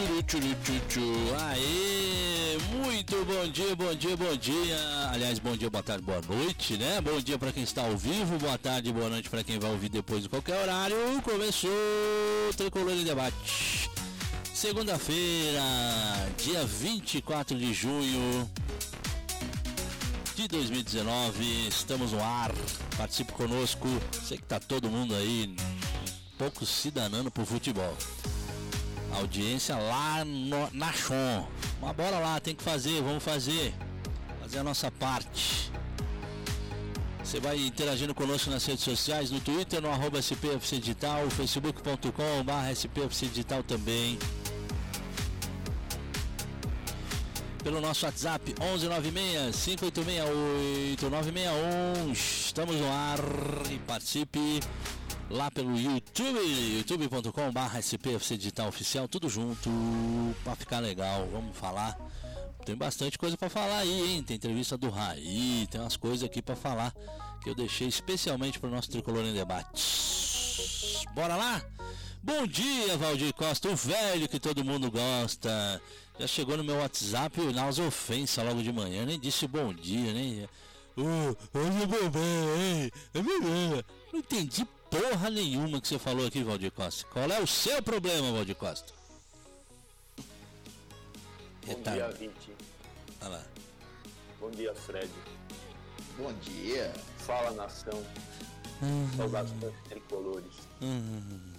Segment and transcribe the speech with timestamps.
[0.00, 1.34] tchuru, tchuru, tchuru.
[1.38, 4.76] Aê, muito bom dia, bom dia, bom dia.
[5.12, 7.00] Aliás, bom dia, boa tarde, boa noite, né?
[7.00, 9.88] Bom dia para quem está ao vivo, boa tarde, boa noite para quem vai ouvir
[9.88, 10.96] depois de qualquer horário.
[11.22, 13.90] Começou o Tricolor em Debate.
[14.54, 15.62] Segunda-feira,
[16.38, 18.50] dia 24 de junho
[20.34, 22.52] de 2019, estamos no ar.
[22.96, 23.86] Participe conosco.
[24.26, 25.54] Sei que tá todo mundo aí,
[26.38, 27.96] pouco se danando pro futebol.
[29.14, 31.46] Audiência lá no, na Chon.
[31.80, 33.74] Mas bora lá, tem que fazer, vamos fazer.
[34.40, 35.70] Fazer a nossa parte.
[37.22, 43.62] Você vai interagindo conosco nas redes sociais, no Twitter, no arroba Digital, facebook.com barra Digital
[43.62, 44.18] também.
[47.62, 53.18] Pelo nosso WhatsApp 1196 586 Estamos no ar
[53.70, 54.60] e participe
[55.30, 56.40] lá pelo YouTube,
[56.76, 59.70] youtube.com.br SPFC Digital Oficial, tudo junto,
[60.42, 61.96] pra ficar legal, vamos falar.
[62.66, 64.22] Tem bastante coisa para falar aí, hein?
[64.22, 66.92] Tem entrevista do Raí, tem umas coisas aqui para falar
[67.42, 71.06] que eu deixei especialmente para o nosso Tricolor em Debate.
[71.14, 71.62] Bora lá?
[72.22, 75.80] Bom dia, Valdir Costa, o velho que todo mundo gosta.
[76.18, 80.46] Já chegou no meu WhatsApp nas ofensas logo de manhã, nem disse bom dia, nem.
[80.96, 82.18] Oh, hoje é bebê,
[82.58, 83.84] hein?
[84.12, 87.06] Não entendi porra nenhuma que você falou aqui, Valdir Costa.
[87.12, 88.92] Qual é o seu problema, Valdir Costa?
[91.66, 92.18] Bom Retardo.
[92.18, 92.32] dia, 20.
[93.20, 93.46] Olha lá.
[94.40, 95.10] Bom dia, Fred.
[96.18, 96.92] Bom dia.
[97.18, 98.04] Fala, nação.
[98.82, 99.08] Uhum.
[99.16, 100.54] Saudações tricolores.
[100.80, 101.50] Uhum.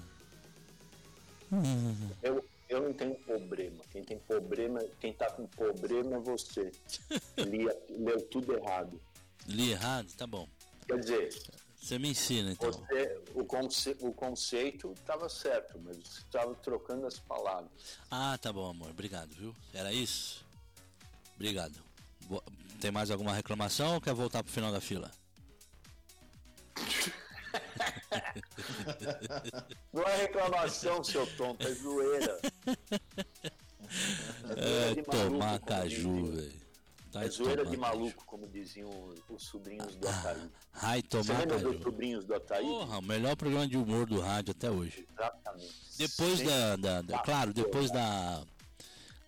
[2.24, 3.84] Eu, eu não tenho problema.
[3.92, 6.72] Quem tem problema, quem tá com problema é você.
[7.38, 9.00] Lia, leu tudo errado.
[9.48, 10.08] Li errado?
[10.18, 10.48] Tá bom.
[10.88, 11.30] Quer dizer,
[11.82, 12.72] você me ensina então.
[12.72, 17.72] Você, o, conce, o conceito estava certo, mas você estava trocando as palavras.
[18.10, 18.92] Ah, tá bom, amor.
[18.92, 19.56] Obrigado, viu?
[19.74, 20.46] Era isso?
[21.36, 21.74] Obrigado.
[22.80, 25.10] Tem mais alguma reclamação ou quer voltar pro final da fila?
[29.92, 32.40] Não é reclamação, seu tonto, é zoeira.
[34.56, 36.61] É, é tomar caju, velho.
[37.12, 38.90] Tá é zoeira de maluco, como diziam
[39.30, 40.50] os sobrinhos do Ataí.
[40.74, 42.64] Ai, tomar Você lembra dos sobrinhos do Ataí?
[42.64, 45.06] Porra, o melhor programa de humor do rádio até hoje.
[45.12, 45.74] Exatamente.
[45.98, 48.44] Depois da, da, da, Claro, depois da.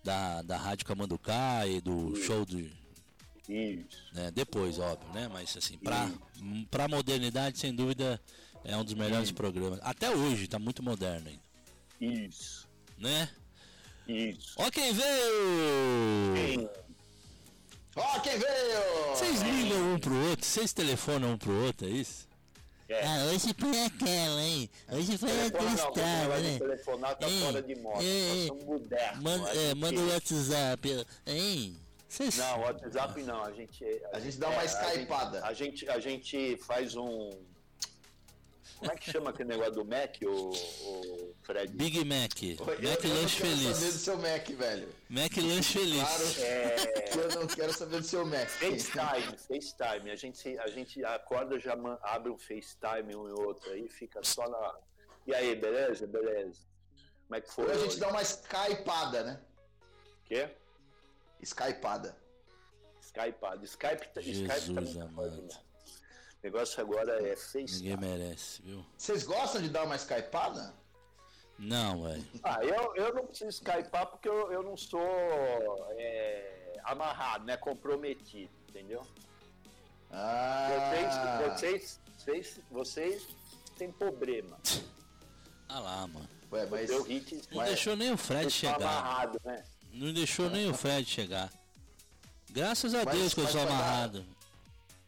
[0.02, 2.24] Da, da Rádio Camanducá e do Isso.
[2.24, 2.58] show do.
[3.48, 3.86] Isso.
[4.12, 5.28] Né, depois, óbvio, né?
[5.32, 6.10] Mas assim, pra,
[6.70, 8.20] pra modernidade, sem dúvida,
[8.64, 9.34] é um dos melhores Isso.
[9.34, 9.78] programas.
[9.82, 11.42] Até hoje, tá muito moderno ainda.
[12.00, 12.66] Isso.
[12.98, 13.28] Né?
[14.06, 14.54] Isso.
[14.58, 16.34] Ó quem veio!
[16.34, 16.83] Quem?
[17.96, 19.10] Ó, quem veio!
[19.10, 22.26] Vocês ligam um pro outro, vocês telefonam um pro outro, é isso?
[22.88, 23.06] É.
[23.06, 24.70] Ah, hoje foi aquela, hein?
[24.90, 26.58] Hoje foi a testada, né?
[26.58, 28.88] telefonar tá fora de moto, ei, nós somos
[29.22, 31.76] Manda, é, manda o WhatsApp, hein?
[32.08, 32.36] Cês...
[32.36, 33.84] Não, WhatsApp não, a gente...
[34.12, 35.44] A, a gente dá uma é, skypada.
[35.44, 37.30] A gente, a gente faz um
[38.78, 41.72] como é que chama aquele negócio do Mac, o, o Fred?
[41.74, 42.42] Big Mac.
[42.42, 43.64] Eu, Mac eu Lanche Feliz.
[43.64, 44.88] Eu não quero saber do seu Mac, velho.
[45.08, 46.02] Mac Lanche Feliz.
[46.02, 47.10] Claro é...
[47.16, 48.48] eu não quero saber do seu Mac.
[48.48, 50.10] FaceTime, FaceTime.
[50.10, 54.48] A gente, a gente acorda, já abre um FaceTime um e outro aí, fica só
[54.48, 54.78] na...
[55.26, 56.06] E aí, beleza?
[56.06, 56.60] Beleza.
[57.26, 57.64] Como é que foi?
[57.64, 59.40] Ou a gente dá uma Skypada, né?
[60.24, 60.50] Quê?
[61.40, 62.16] Skypada.
[63.00, 63.64] Skypada.
[63.64, 65.48] Skype, Jesus Skype tá amado
[66.44, 67.90] negócio agora é FaceTime.
[67.90, 68.84] Ninguém merece, viu?
[68.96, 70.74] Vocês gostam de dar uma skypada?
[71.58, 72.24] Não, velho.
[72.42, 75.00] Ah, eu, eu não preciso skypar porque eu, eu não sou
[75.96, 77.56] é, amarrado, né?
[77.56, 79.02] Comprometido, entendeu?
[80.10, 80.68] Ah.
[81.54, 83.26] Vocês, vocês, vocês, vocês
[83.78, 84.58] têm problema.
[85.68, 86.28] Ah lá, mano.
[86.52, 86.90] Ué, mas...
[86.90, 88.76] O hit, não deixou nem o Fred chegar.
[88.76, 89.64] Amarrado, né?
[89.92, 91.50] Não deixou nem o Fred chegar.
[92.50, 94.20] Graças a mas, Deus que eu sou amarrado.
[94.20, 94.43] Dar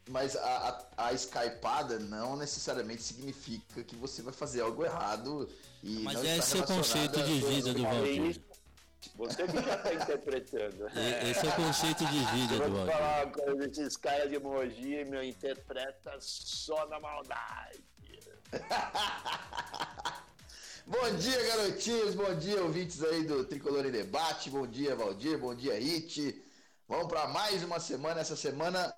[0.07, 5.49] mas a, a, a skypada não necessariamente significa que você vai fazer algo errado
[5.83, 8.41] e Mas não esse é o conceito de vida do Valdir.
[9.15, 10.87] Você que já está interpretando.
[11.29, 12.71] Esse é o conceito de vida do Valdir.
[12.71, 17.83] Vou falar uma coisa, esses caras de Mogi, meu, interpreta só na maldade.
[20.87, 25.53] bom dia, garotinhos, bom dia, ouvintes aí do Tricolor em Debate, bom dia, Valdir, bom
[25.53, 26.43] dia, It.
[26.87, 28.93] Vamos para mais uma semana, essa semana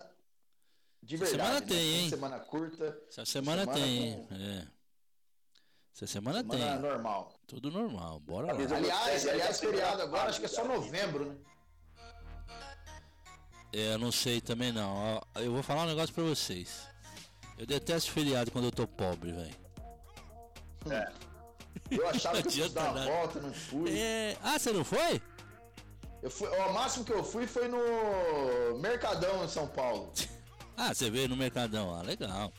[1.09, 1.49] de Essa verdade.
[1.49, 1.97] semana tem, né?
[2.03, 2.09] hein?
[2.09, 3.01] Semana curta.
[3.09, 4.35] Essa semana, semana tem, com...
[4.35, 4.67] é.
[5.95, 6.79] Essa semana, semana tem.
[6.79, 7.33] normal.
[7.47, 8.75] Tudo normal, bora lá.
[8.75, 11.35] Aliás, aliás, feriado agora, acho que é só novembro, né?
[13.73, 15.19] É, eu não sei também não.
[15.33, 16.87] Eu vou falar um negócio pra vocês.
[17.57, 19.55] Eu detesto feriado quando eu tô pobre, velho.
[20.91, 21.11] É.
[21.89, 23.97] Eu achava que eu dar uma volta, não fui.
[23.99, 24.37] É...
[24.43, 25.19] Ah, você não foi?
[26.21, 26.47] Eu fui.
[26.49, 30.13] O máximo que eu fui foi no Mercadão em São Paulo.
[30.81, 31.93] Ah, você veio no Mercadão.
[31.93, 32.53] Ah, legal.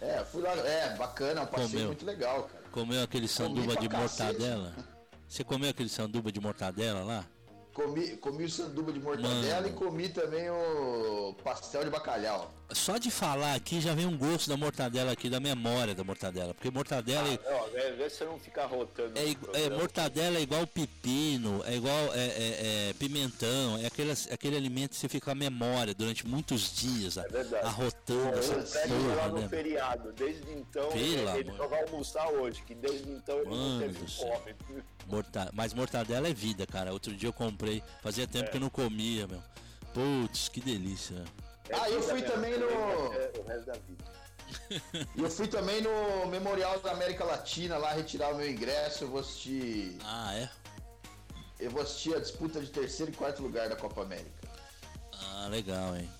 [0.00, 0.50] É, fui lá.
[0.50, 1.86] É, bacana, um passeio Comeu.
[1.86, 2.64] muito legal, cara.
[2.72, 4.32] Comeu aquele sanduba de cacete.
[4.32, 4.74] mortadela?
[5.28, 7.24] Você comeu aquele sanduba de mortadela lá?
[7.72, 9.68] Comi, comi o sanduba de mortadela Mano.
[9.68, 12.52] e comi também o pastel de bacalhau.
[12.74, 16.54] Só de falar aqui já vem um gosto da mortadela aqui, da memória da mortadela.
[16.54, 19.12] Porque mortadela é, Ó, vê, vê se você não fica rotando.
[19.18, 24.56] é, é, mortadela é igual pepino, é igual é, é- é pimentão, é aquele, aquele
[24.56, 27.66] alimento que você fica a memória durante muitos dias, É verdade.
[27.66, 29.48] arrotando essa Eu pego ele lá porra, no né?
[29.48, 30.12] feriado.
[30.12, 31.04] Desde então, Pelo
[31.38, 34.54] ele, só vai almoçar hoje, que desde então ele Mano não teve fome.
[35.06, 35.50] Morta...
[35.52, 36.92] Mas mortadela é vida, cara.
[36.92, 38.48] Outro dia eu comprei, fazia tempo É.
[38.50, 39.42] que eu não comia, meu.
[39.92, 41.22] Putz, que delícia.
[41.68, 44.12] É Ah, eu fui também no- é o resto da vida.
[45.16, 49.04] Eu fui também no Memorial da América Latina lá retirar o meu ingresso.
[49.04, 49.96] Eu vou assistir.
[50.04, 50.50] Ah, é?
[51.58, 54.48] Eu vou assistir a disputa de terceiro e quarto lugar da Copa América.
[55.14, 56.10] Ah, legal, hein?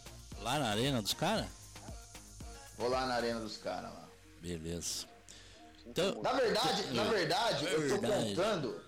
[0.40, 1.46] Lá na arena dos caras?
[2.78, 4.08] Vou lá na arena dos caras lá.
[4.40, 5.06] Beleza.
[5.84, 8.28] Então, Na verdade, na verdade, É eu tô verdade.
[8.34, 8.80] contando.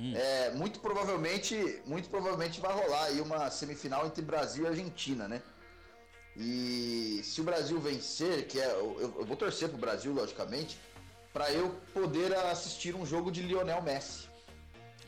[0.00, 0.12] Hum.
[0.16, 5.40] É, muito provavelmente, muito provavelmente vai rolar aí uma semifinal entre Brasil e Argentina, né?
[6.36, 10.78] E se o Brasil vencer, que é, eu, eu vou torcer pro Brasil, logicamente,
[11.32, 14.28] para eu poder assistir um jogo de Lionel Messi.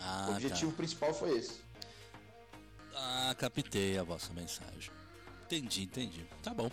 [0.01, 1.55] ah, o objetivo principal foi esse.
[2.93, 3.29] tá.
[3.29, 4.91] Ah, captei a vossa mensagem.
[5.45, 6.27] Entendi, entendi.
[6.43, 6.71] Tá bom.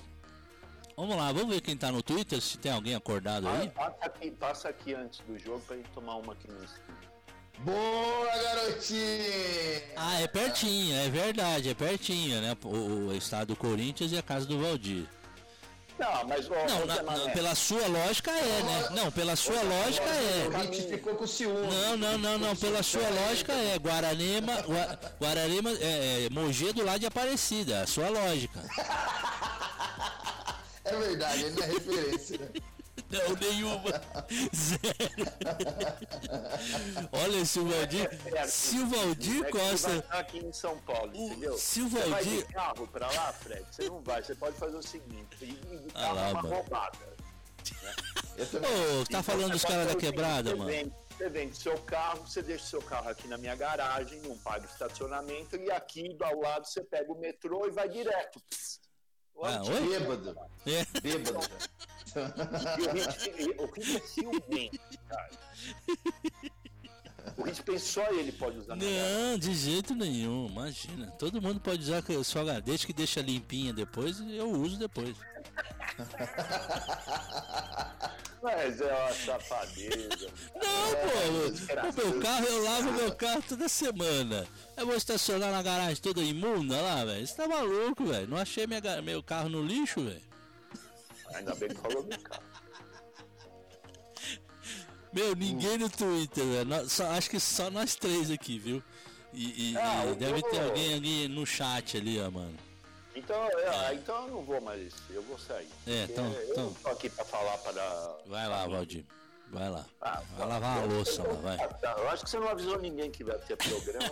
[0.96, 3.70] Vamos lá, vamos ver quem tá no Twitter, se tem alguém acordado Ah, aí.
[3.70, 6.60] Passa aqui, passa aqui antes do jogo pra gente tomar uma aqui no.
[7.60, 9.82] Boa, garotinho!
[9.96, 12.58] Ah, é pertinho, é verdade, é pertinho, né?
[12.64, 15.06] O, o estado do Corinthians e a casa do Valdir.
[15.98, 18.90] Não, mas ó, Não, na- Mané, pela sua lógica é, né?
[18.92, 20.62] Não, pela sua lógica O é.
[20.66, 21.68] Hit ficou com ciúme.
[21.68, 23.78] Não, não, não, não, pela sua lógica é.
[23.78, 28.60] Guararema, Gua- Guararema é, é Mogi do lado de Aparecida, a sua lógica.
[30.86, 32.48] É verdade, ele não é referência, né?
[33.14, 34.02] Não, nenhuma.
[34.56, 34.84] Zero.
[37.12, 38.10] Olha, se o Valdir,
[38.48, 40.06] se o Valdir é Costa.
[40.10, 41.58] aqui em São Paulo, O- entendeu?
[41.58, 43.66] se o Você vai Valdir- de carro pra lá, Fred?
[43.72, 44.24] Você não vai.
[44.24, 45.60] Você pode fazer o seguinte: ir
[45.94, 46.56] Ah lá, é uma mano.
[46.56, 46.98] roubada.
[48.52, 48.70] Também.
[49.02, 50.72] Ô, tá falando dos caras da quebrada, mano?
[51.18, 55.56] Você vende, seu carro, você deixa seu carro aqui na minha garagem, não paga estacionamento,
[55.56, 58.42] e aqui do ao lado você pega o metrô e vai direto.
[59.42, 59.90] Ah, oi?
[59.90, 60.36] Bêbado.
[60.66, 60.86] É.
[61.02, 61.40] Bêbado.
[63.60, 65.30] O Hit é ciumento, cara.
[67.38, 68.76] O Hit pensou ele pode usar.
[68.76, 71.08] Não, de jeito nenhum, imagina.
[71.12, 75.16] Todo mundo pode usar seu HD, desde que deixa limpinha depois, eu uso depois.
[78.44, 80.28] Mas é uma safadeza.
[80.54, 84.46] Não, pô, o meu carro, eu lavo meu carro toda semana.
[84.76, 87.26] Eu vou estacionar na garagem toda imunda lá, velho.
[87.26, 88.28] Você tá maluco, velho?
[88.28, 90.22] Não achei minha meu carro no lixo, velho.
[91.34, 92.44] Ainda bem que falou do carro.
[95.14, 96.90] Meu, ninguém no Twitter, velho.
[96.90, 98.84] Só- Acho que só nós três aqui, viu?
[99.32, 102.58] E, e- Ah, e o deve ter alguém ali no chat ali, ó, mano.
[103.16, 105.68] Então, é, então eu não vou mais, eu vou sair.
[105.86, 106.74] É, então- eu então.
[106.82, 108.16] tô aqui pra falar para.
[108.26, 109.06] Vai lá, Valdir.
[109.54, 109.86] Vai lá.
[110.02, 111.58] Ah, Vai lavar a louça lá, vai.
[111.64, 111.92] Ah, tá.
[111.98, 114.10] Eu acho que você não avisou ninguém que vai ter programa.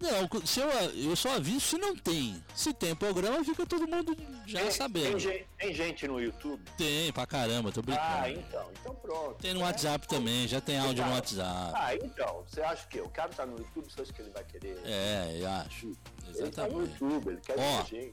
[0.00, 2.42] Não, se eu, eu só aviso se não tem.
[2.54, 5.10] Se tem programa, fica todo mundo já tem, sabendo.
[5.12, 6.62] Tem, gente- tem gente no YouTube?
[6.76, 8.06] Tem, pra caramba, tô brincando.
[8.08, 8.70] Ah, então.
[8.80, 9.34] Então pronto.
[9.40, 11.72] Tem no WhatsApp também, já tem áudio no WhatsApp.
[11.74, 12.44] Ah, então.
[12.48, 14.80] Você acha que o cara tá no YouTube, você acha que ele vai querer.
[14.84, 15.86] É, eu acho.
[16.34, 16.92] Ele tá no Exatamente.
[17.04, 18.12] YouTube, ele quer Ó, ver gente.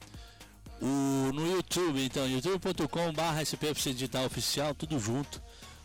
[0.81, 5.41] O, no YouTube, então, youtube.com.br SPFC Digital Oficial, tudo junto.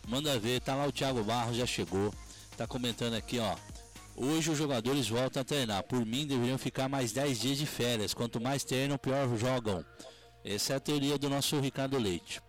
[0.07, 2.13] Manda ver, tá lá o Thiago Barros, já chegou.
[2.57, 3.55] Tá comentando aqui, ó.
[4.15, 5.83] Hoje os jogadores voltam a treinar.
[5.83, 8.13] Por mim, deveriam ficar mais 10 dias de férias.
[8.13, 9.85] Quanto mais treinam, pior jogam.
[10.43, 12.41] Essa é a teoria do nosso Ricardo Leite.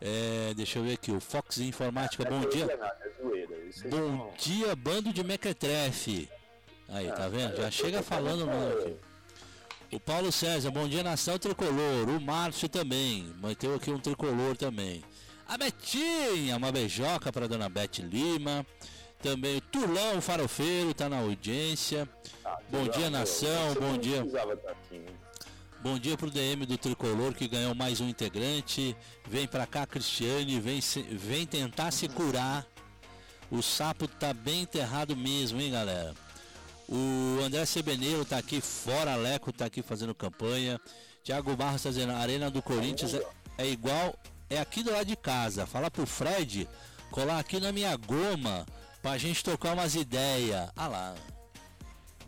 [0.00, 2.66] É, deixa eu ver aqui, o Fox Informática, bom é dia.
[2.66, 6.28] nada, é aí Bom dia, bando de mequetrefe.
[6.88, 7.56] Aí, tá vendo?
[7.56, 8.96] Já chega falando mano aqui.
[9.90, 12.08] O Paulo César, bom dia nação tricolor.
[12.08, 13.34] O Márcio também.
[13.40, 15.02] Manteve aqui um tricolor também.
[15.48, 18.66] A Betinha, uma beijoca para dona Beth Lima.
[19.22, 22.08] Também o Turlão Farofeiro tá na audiência.
[22.44, 24.20] Ah, Bom dia, nação, bom dia.
[24.20, 25.06] aqui, né?
[25.80, 28.96] Bom dia pro DM do Tricolor que ganhou mais um integrante.
[29.26, 32.66] Vem pra cá, Cristiane, vem, se- vem tentar se curar.
[33.50, 36.14] O sapo tá bem enterrado mesmo, hein, galera?
[36.88, 40.80] O André Sebeneiro tá aqui fora, Leco tá aqui fazendo campanha.
[41.24, 43.22] Thiago Barros tá dizendo, a Arena do Corinthians é,
[43.58, 44.16] é igual,
[44.50, 45.66] é aqui do lado de casa.
[45.66, 46.68] Fala pro Fred
[47.10, 48.66] colar aqui na minha goma
[49.02, 50.70] pra gente tocar umas ideias.
[50.76, 51.14] Ah lá.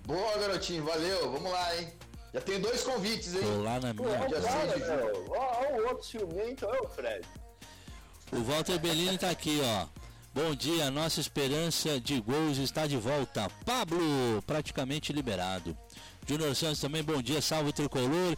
[0.07, 1.33] Boa, garotinho, valeu.
[1.33, 1.93] Vamos lá, hein?
[2.33, 3.43] Já tem dois convites, hein?
[3.43, 5.37] Colar na minha olha goma.
[5.37, 7.27] ó o outro ciumento, olha o Fred.
[8.33, 9.87] O Walter Bellini tá aqui, ó.
[10.33, 13.51] Bom dia, nossa esperança de gols está de volta.
[13.67, 14.01] Pablo,
[14.47, 15.77] praticamente liberado.
[16.25, 18.37] Júnior Santos também, bom dia, salve tricolor.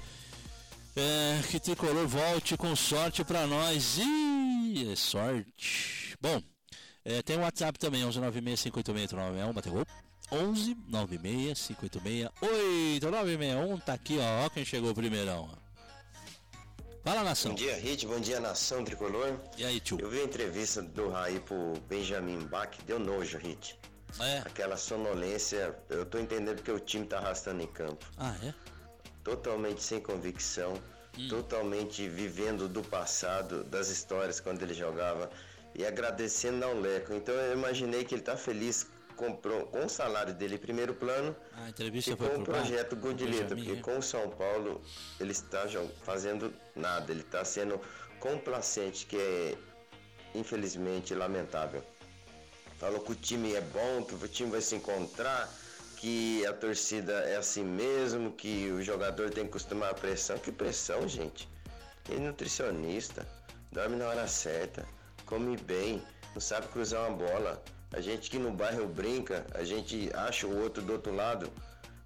[0.95, 3.99] É, que tricolor volte com sorte pra nós.
[3.99, 6.17] Ih, é sorte.
[6.21, 6.43] Bom,
[7.05, 9.87] é, tem o WhatsApp também, 1196586961, bateu gol.
[10.31, 15.51] 11 96 586 8961 tá aqui, ó, ó quem chegou primeirão.
[17.05, 17.51] Fala, nação.
[17.51, 18.07] Bom dia, Hit.
[18.07, 19.37] Bom dia, Nação Tricolor.
[19.59, 19.99] E aí, tio?
[20.01, 23.77] Eu vi a entrevista do Raí pro Benjamin Bach, deu nojo, Hit.
[24.21, 24.39] É.
[24.39, 28.07] Aquela sonolência, eu tô entendendo que o time tá arrastando em campo.
[28.17, 28.55] Ah, é?
[29.25, 30.75] Totalmente sem convicção,
[31.29, 35.31] totalmente vivendo do passado, das histórias quando ele jogava
[35.75, 37.13] e agradecendo ao Leco.
[37.15, 38.87] Então eu imaginei que ele tá feliz
[39.17, 42.97] com, pro- com o salário dele em primeiro plano A entrevista e com o projeto
[42.97, 43.83] Benjamin, porque né?
[43.83, 44.83] com o São Paulo
[45.21, 45.65] ele está
[46.03, 47.81] fazendo nada, ele está sendo
[48.19, 49.55] complacente, que é
[50.35, 51.83] infelizmente lamentável.
[52.79, 55.49] Falou que o time é bom, que o time vai se encontrar,
[56.03, 60.37] que a torcida é assim mesmo, que o jogador tem que acostumar à pressão.
[60.37, 61.49] Que pressão, gente?
[62.09, 63.25] Ele é nutricionista,
[63.71, 64.85] dorme na hora certa,
[65.25, 66.03] come bem,
[66.35, 67.63] não sabe cruzar uma bola.
[67.93, 71.49] A gente que no bairro brinca, a gente acha o outro do outro lado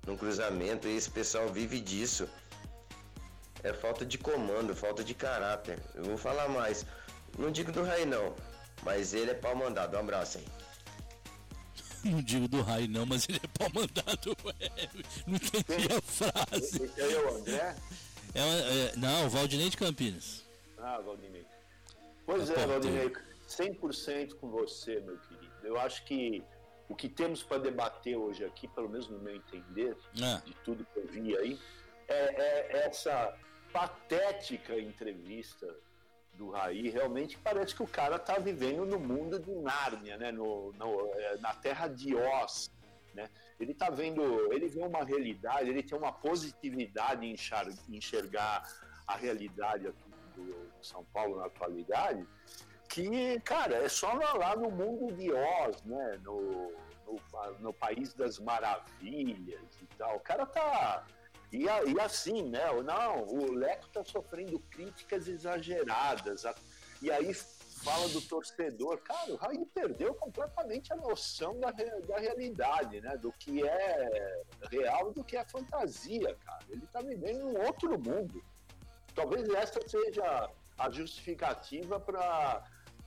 [0.06, 2.28] num cruzamento e esse pessoal vive disso.
[3.62, 5.78] É falta de comando, falta de caráter.
[5.94, 6.84] Eu vou falar mais.
[7.38, 8.34] Não digo do Raí não,
[8.82, 9.96] mas ele é pau mandado.
[9.96, 10.55] Um abraço aí.
[12.10, 14.36] Não digo do raio não, mas ele é pau mandado.
[15.26, 16.84] Não entendi a frase.
[16.84, 17.76] Esse aí é o André?
[18.34, 20.44] É, é, não, Valdinei de Campinas.
[20.78, 21.46] Ah, Valdinei.
[22.24, 22.66] Pois É é.
[22.66, 23.12] Valdinei,
[23.48, 25.52] 100% com você, meu querido.
[25.62, 26.42] Eu acho que
[26.88, 30.86] o que temos para debater hoje aqui, pelo menos no meu entender, Ah, de tudo
[30.92, 31.58] que eu vi aí,
[32.08, 33.34] é, é essa
[33.72, 35.66] patética entrevista
[36.36, 36.88] do Raí.
[36.90, 40.30] Realmente parece que o cara tá vivendo no mundo de Nárnia, né?
[40.30, 42.70] No, no- é, na terra de Oz.
[43.14, 43.28] Né?
[43.58, 47.34] Ele tá vendo, ele vê uma realidade, ele tem uma positividade em
[47.88, 48.62] em enxergar
[49.06, 52.26] a realidade aqui do, São Paulo na atualidade,
[52.88, 56.20] que, cara, é só lá no mundo de Oz, né?
[56.22, 56.70] No,
[57.06, 57.20] no,
[57.58, 60.16] no país das maravilhas e tal.
[60.16, 61.06] O cara tá.
[61.52, 62.64] E, e assim, né?
[62.82, 66.44] Não, o Leco tá sofrendo críticas exageradas.
[67.00, 67.32] E aí
[67.82, 68.98] fala do torcedor.
[68.98, 73.16] Cara, o Raí perdeu completamente a noção da, da realidade, né?
[73.16, 76.64] Do que é real e do que é fantasia, cara.
[76.68, 78.42] Ele tá vivendo um outro mundo.
[79.14, 82.62] Talvez essa seja a justificativa para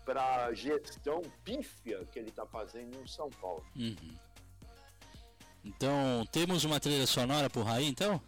[0.06, 3.64] para a gestão pífia que ele está fazendo no São Paulo.
[3.76, 4.18] uhum.
[5.64, 8.22] Então, temos uma trilha sonora pro Raí, então?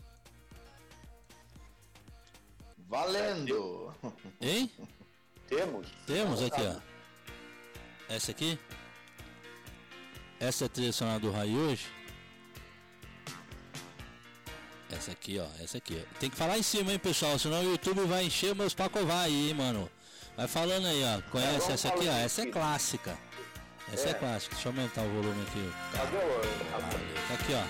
[2.87, 3.93] Valendo!
[4.41, 4.69] Hein?
[5.47, 5.87] Temos?
[6.05, 6.75] Temos aqui, ó.
[8.13, 8.59] Essa aqui?
[10.39, 11.85] Essa é a trilha sonora do Raí hoje?
[14.91, 15.47] Essa aqui, ó.
[15.63, 16.05] Essa aqui.
[16.19, 17.39] Tem que falar em cima, hein, pessoal?
[17.39, 19.89] Senão o YouTube vai encher meus pacová aí, hein, mano.
[20.35, 21.21] Vai falando aí, ó.
[21.31, 22.11] Conhece vamos essa aqui, ó?
[22.11, 23.17] Essa é clássica.
[23.93, 24.13] Essa é, É.
[24.13, 24.55] clássica.
[24.55, 25.71] Deixa eu aumentar o volume aqui.
[25.93, 26.41] Cadê o.
[27.27, 27.63] Tá aqui, ó.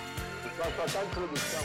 [0.56, 1.62] Só só tá em produção.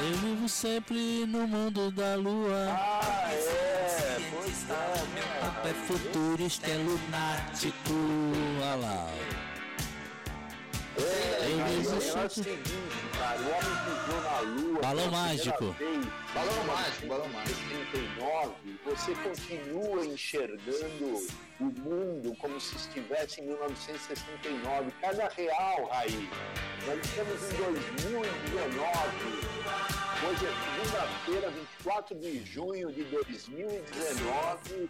[0.00, 2.68] Eu vivo sempre no mundo da lua.
[2.76, 4.72] Ah, é, pois é,
[5.62, 5.74] É né?
[5.86, 7.94] futurista, é lunático.
[8.60, 9.08] Olha lá.
[14.80, 15.72] Balão mágico.
[15.72, 17.60] vez, Balão mágico, balão mágico.
[17.92, 21.26] 69, você continua enxergando
[21.60, 24.92] o mundo como se estivesse em 1969.
[25.00, 26.28] Cada real, Raí.
[26.86, 29.63] Nós estamos em 2019.
[30.26, 30.52] Hoje é
[30.82, 34.88] segunda-feira, 24 de junho de 2019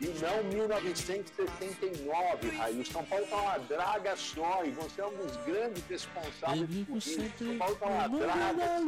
[0.00, 2.80] e não 1969, Raí.
[2.80, 6.98] O São Paulo está uma draga só e você é um dos grandes responsáveis por
[6.98, 7.20] isso.
[7.20, 8.80] O São Paulo está uma draga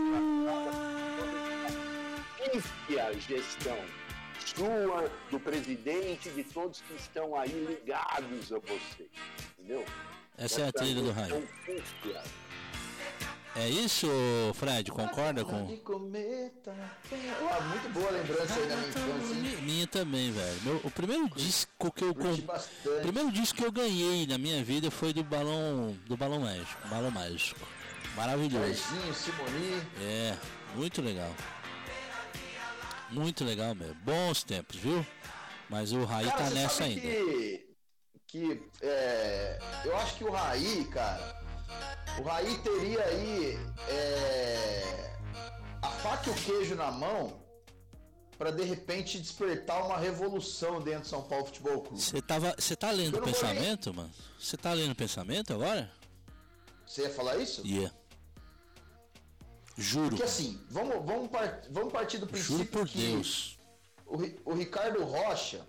[2.36, 3.78] pífia gestão
[4.44, 9.06] sua, do presidente, de todos que estão aí ligados a você.
[9.58, 9.84] Entendeu?
[10.36, 11.30] Essa é a trilha do Raí.
[13.60, 14.06] É isso,
[14.54, 14.90] Fred?
[14.92, 15.66] Concorda com?
[15.66, 16.72] De cometa.
[16.72, 19.62] Ah, muito boa lembrança aí minha infância, hein?
[19.62, 20.60] Minha também, velho.
[20.62, 22.46] Meu- o primeiro disco que eu comprei.
[23.02, 25.96] Primeiro disco que eu ganhei na minha vida foi do balão.
[26.06, 26.88] Do balão mágico.
[26.88, 27.60] Balão mágico.
[28.14, 28.80] Maravilhoso.
[29.14, 29.82] Simoni.
[30.02, 30.36] É,
[30.76, 31.34] muito legal.
[33.10, 33.94] Muito legal mesmo.
[34.04, 35.04] Bons tempos, viu?
[35.68, 37.00] Mas o Raí cara, tá nessa ainda.
[37.00, 37.66] Que,
[38.26, 41.36] que é, eu acho que o Raí, cara,
[42.18, 43.58] o Raí teria aí
[43.88, 45.16] é,
[45.82, 47.40] a faca e o queijo na mão
[48.38, 52.00] para de repente despertar uma revolução dentro do São Paulo Futebol Clube.
[52.00, 54.10] Você tava, você tá lendo o pensamento, mano?
[54.38, 55.90] Você tá lendo o pensamento agora?
[56.86, 57.66] Você ia falar isso?
[57.66, 57.74] Ia.
[57.74, 57.96] Yeah.
[59.76, 60.10] Juro.
[60.10, 63.58] Porque assim, vamos, vamos, part, vamos partir do princípio Juro por que Deus.
[64.06, 65.66] O, o Ricardo Rocha,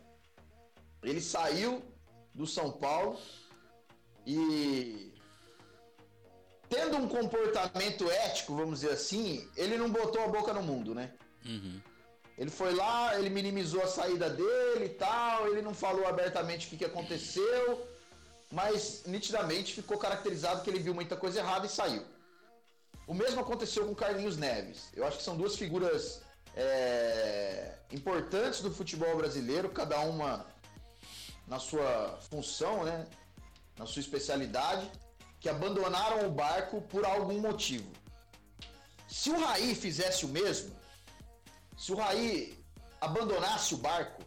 [1.03, 1.83] ele saiu
[2.33, 3.19] do São Paulo
[4.25, 5.08] e
[6.69, 11.11] tendo um comportamento ético, vamos dizer assim, ele não botou a boca no mundo, né?
[11.45, 11.81] Uhum.
[12.38, 16.69] Ele foi lá, ele minimizou a saída dele e tal, ele não falou abertamente o
[16.69, 17.85] que, que aconteceu,
[18.51, 22.05] mas nitidamente ficou caracterizado que ele viu muita coisa errada e saiu.
[23.05, 24.89] O mesmo aconteceu com Carlinhos Neves.
[24.93, 26.21] Eu acho que são duas figuras
[26.55, 30.45] é, importantes do futebol brasileiro, cada uma
[31.47, 33.07] na sua função, né?
[33.79, 34.91] na sua especialidade,
[35.39, 37.89] que abandonaram o barco por algum motivo.
[39.08, 40.75] Se o Raí fizesse o mesmo,
[41.77, 42.58] se o Raí
[43.00, 44.22] abandonasse o barco,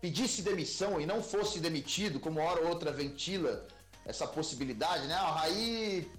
[0.00, 3.66] pedisse demissão e não fosse demitido, como hora ou outra ventila
[4.06, 5.14] essa possibilidade, né?
[5.14, 6.10] Ah, o Raí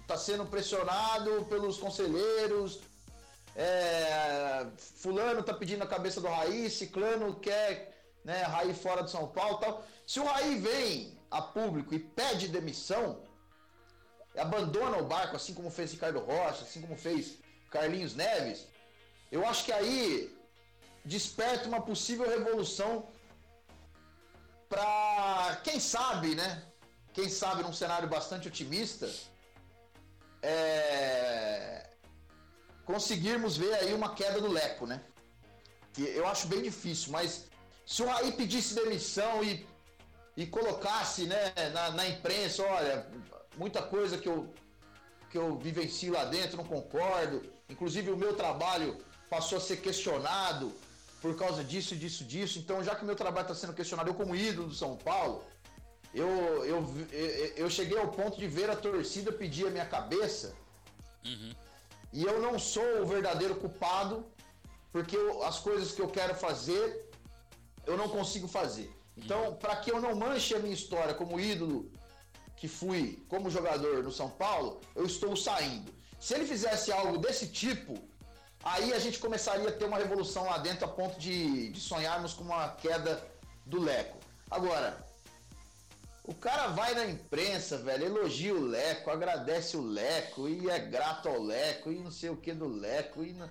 [0.00, 2.80] está sendo pressionado pelos conselheiros,
[3.54, 9.28] é, fulano está pedindo a cabeça do Raí, ciclano quer né, Raí fora de São
[9.28, 9.84] Paulo tal.
[10.06, 13.22] Se o Raí vem a público e pede demissão,
[14.36, 17.38] abandona o barco, assim como fez Ricardo Rocha, assim como fez
[17.70, 18.66] Carlinhos Neves,
[19.30, 20.36] eu acho que aí
[21.04, 23.06] desperta uma possível revolução
[24.68, 26.62] para quem sabe, né?
[27.12, 29.10] Quem sabe num cenário bastante otimista,
[30.42, 31.90] é...
[32.84, 35.02] conseguirmos ver aí uma queda do Leco, né?
[35.92, 37.46] Que eu acho bem difícil, mas
[37.86, 39.66] se o Raí pedisse demissão e,
[40.38, 43.04] e colocasse né, na, na imprensa, olha,
[43.56, 44.48] muita coisa que eu,
[45.30, 47.42] que eu vivencio lá dentro, não concordo.
[47.68, 50.72] Inclusive o meu trabalho passou a ser questionado
[51.20, 52.60] por causa disso, disso, disso.
[52.60, 55.42] Então, já que meu trabalho está sendo questionado, eu como ídolo do São Paulo,
[56.14, 56.86] eu, eu,
[57.56, 60.54] eu, cheguei ao ponto de ver a torcida pedir a minha cabeça.
[61.26, 61.52] Uhum.
[62.12, 64.24] E eu não sou o verdadeiro culpado,
[64.92, 67.10] porque eu, as coisas que eu quero fazer,
[67.84, 68.97] eu não consigo fazer.
[69.18, 71.90] Então, para que eu não manche a minha história como ídolo
[72.56, 75.92] que fui como jogador no São Paulo, eu estou saindo.
[76.20, 77.94] Se ele fizesse algo desse tipo,
[78.62, 82.32] aí a gente começaria a ter uma revolução lá dentro a ponto de, de sonharmos
[82.32, 83.22] com uma queda
[83.66, 84.18] do Leco.
[84.50, 85.04] Agora,
[86.24, 91.28] o cara vai na imprensa, velho, elogia o Leco, agradece o Leco e é grato
[91.28, 93.50] ao Leco e não sei o que do Leco e não...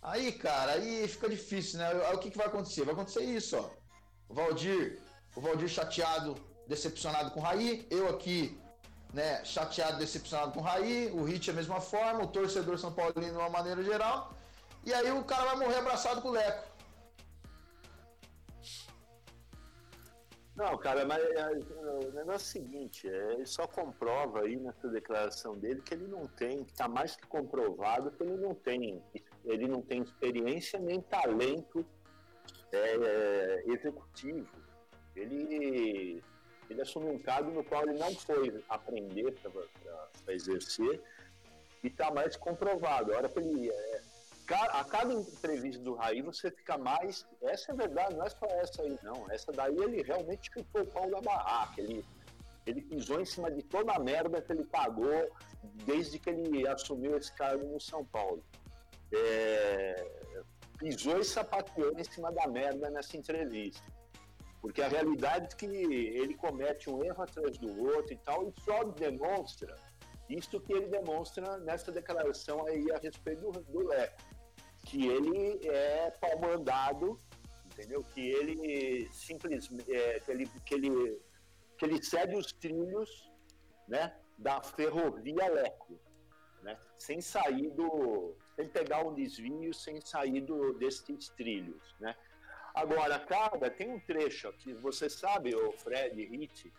[0.00, 1.92] aí, cara, aí fica difícil, né?
[2.12, 2.84] O que, que vai acontecer?
[2.84, 3.85] Vai acontecer isso, ó.
[4.28, 4.98] O Valdir,
[5.34, 6.34] o Valdir chateado,
[6.66, 8.60] decepcionado com o Raí, eu aqui
[9.12, 13.32] né, chateado, decepcionado com o Raí, o Hit a mesma forma, o torcedor São Paulino
[13.32, 14.34] de uma maneira geral,
[14.84, 16.76] e aí o cara vai morrer abraçado com o Leco.
[20.56, 24.88] Não, cara, mas é, o negócio é o seguinte, é, ele só comprova aí nessa
[24.88, 29.02] declaração dele que ele não tem, que está mais que comprovado que ele não tem,
[29.44, 31.84] ele não tem experiência nem talento
[32.72, 34.48] é, é executivo.
[35.14, 36.22] Ele
[36.68, 41.00] ele assumiu um cargo no qual ele não foi aprender para exercer
[41.82, 43.12] e está mais comprovado.
[43.12, 44.00] A hora que ele é,
[44.54, 47.26] a cada entrevista do Raí você fica mais.
[47.42, 49.30] Essa é verdade, não é só essa aí, não.
[49.30, 51.80] Essa daí ele realmente ficou o pau da barraca.
[51.80, 52.04] Ele,
[52.66, 55.28] ele pisou em cima de toda a merda que ele pagou
[55.84, 58.42] desde que ele assumiu esse cargo no São Paulo.
[59.12, 60.44] É,
[60.78, 63.82] pisou e sapateou em cima da merda nessa entrevista.
[64.60, 68.60] Porque a realidade é que ele comete um erro atrás do outro e tal, e
[68.62, 69.76] só demonstra
[70.28, 74.22] isto que ele demonstra nessa declaração aí a respeito do, do Leco,
[74.84, 77.20] que ele é pau mandado,
[77.66, 78.02] entendeu?
[78.02, 81.22] Que ele simplesmente, é, que, ele, que, ele,
[81.78, 83.30] que ele segue os trilhos,
[83.86, 85.98] né, da ferrovia Leco,
[86.62, 92.16] né, sem sair do, sem pegar um desvio, sem sair do, desses trilhos, né.
[92.74, 96.72] Agora, cara, tem um trecho que você sabe, o Fred Hit,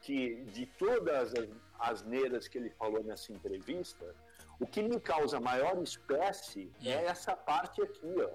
[0.00, 4.14] que de todas as asneiras que ele falou nessa entrevista,
[4.58, 7.08] o que me causa maior espécie é hum.
[7.08, 8.30] essa parte aqui, ó.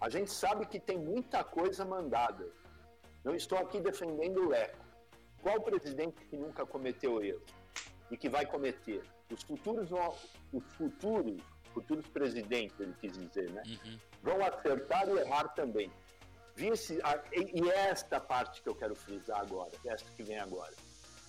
[0.00, 2.48] A gente sabe que tem muita coisa mandada.
[3.24, 4.84] Não estou aqui defendendo o Leco.
[5.42, 7.42] Qual presidente que nunca cometeu erro
[8.10, 9.02] e que vai cometer?
[9.34, 9.90] Os futuros,
[10.52, 11.42] os futuros
[11.74, 13.62] futuros presidentes, ele quis dizer, né?
[13.66, 13.98] Uhum.
[14.22, 15.90] Vão acertar e errar também.
[16.54, 17.00] Vi esse,
[17.32, 20.72] e, esta parte que eu quero frisar agora, esta que vem agora.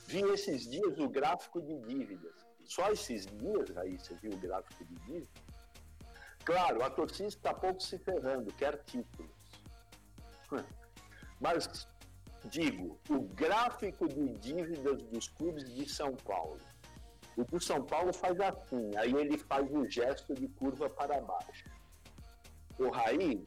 [0.06, 2.36] Vi esses dias o gráfico de dívidas.
[2.64, 5.44] Só esses dias aí você viu o gráfico de dívidas?
[6.46, 9.32] Claro, a torcida está pouco se ferrando, quer títulos.
[11.40, 11.88] Mas
[12.46, 16.60] digo, o gráfico de dívidas dos clubes de São Paulo.
[17.38, 21.70] O do São Paulo faz assim, aí ele faz o gesto de curva para baixo.
[22.80, 23.46] O Raí,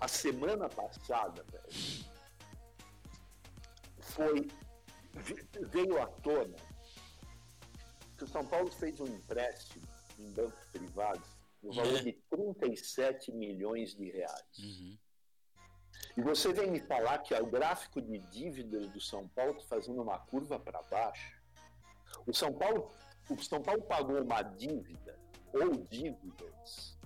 [0.00, 2.04] a semana passada, velho,
[4.00, 4.48] foi
[5.70, 6.56] veio à tona
[8.16, 9.86] que o São Paulo fez um empréstimo
[10.18, 12.02] em bancos privados no valor é.
[12.02, 14.58] de 37 milhões de reais.
[14.58, 14.98] Uhum.
[16.16, 20.02] E você vem me falar que o gráfico de dívidas do São Paulo está fazendo
[20.02, 21.37] uma curva para baixo.
[22.28, 22.90] O São Paulo,
[23.30, 25.18] o São Paulo pagou uma dívida
[25.52, 26.98] ou dívidas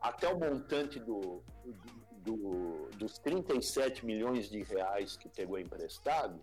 [0.00, 6.40] até o montante do, do, do, dos 37 milhões de reais que pegou emprestado.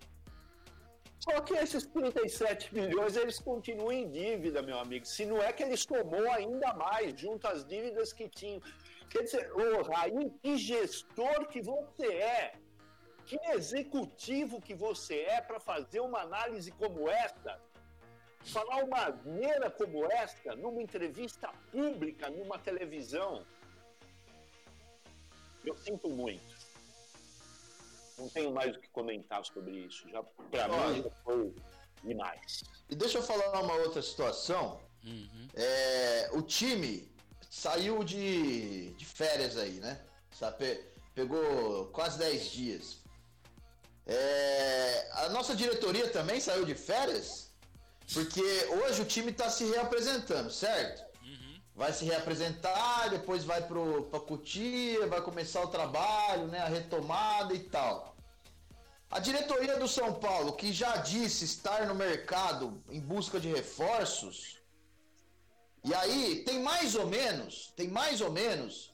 [1.20, 5.06] Só que esses 37 milhões eles continuam em dívida, meu amigo.
[5.06, 8.62] Se não é que eles tomou ainda mais junto às dívidas que tinham.
[9.10, 12.54] Quer dizer, ô Raí, que gestor que você é,
[13.28, 17.62] que executivo que você é para fazer uma análise como esta,
[18.46, 23.46] falar uma maneira como esta numa entrevista pública, numa televisão.
[25.66, 26.56] Eu sinto muito.
[28.18, 30.10] Não tenho mais o que comentar sobre isso.
[30.10, 31.54] Já para mim já foi
[32.04, 32.64] demais.
[32.90, 34.80] E deixa eu falar uma outra situação.
[35.04, 35.48] Uhum.
[35.54, 37.12] É, o time
[37.50, 40.02] saiu de, de férias aí, né?
[40.32, 40.82] Sabe,
[41.14, 43.07] pegou quase 10 dias.
[44.08, 47.52] É, a nossa diretoria também saiu de férias,
[48.14, 48.42] porque
[48.82, 51.04] hoje o time está se reapresentando, certo?
[51.22, 51.62] Uhum.
[51.76, 57.60] Vai se reapresentar, depois vai para Cutia, vai começar o trabalho, né, a retomada e
[57.60, 58.16] tal.
[59.12, 64.58] A diretoria do São Paulo, que já disse estar no mercado em busca de reforços,
[65.84, 68.94] e aí tem mais ou menos, tem mais ou menos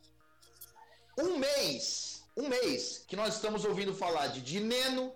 [1.20, 5.14] um mês, um mês que nós estamos ouvindo falar de Dineno,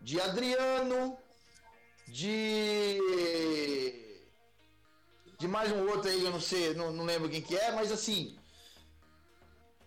[0.00, 1.18] de Adriano,
[2.08, 2.98] de
[5.38, 7.90] de mais um outro aí, eu não sei, não, não lembro quem que é, mas
[7.90, 8.38] assim,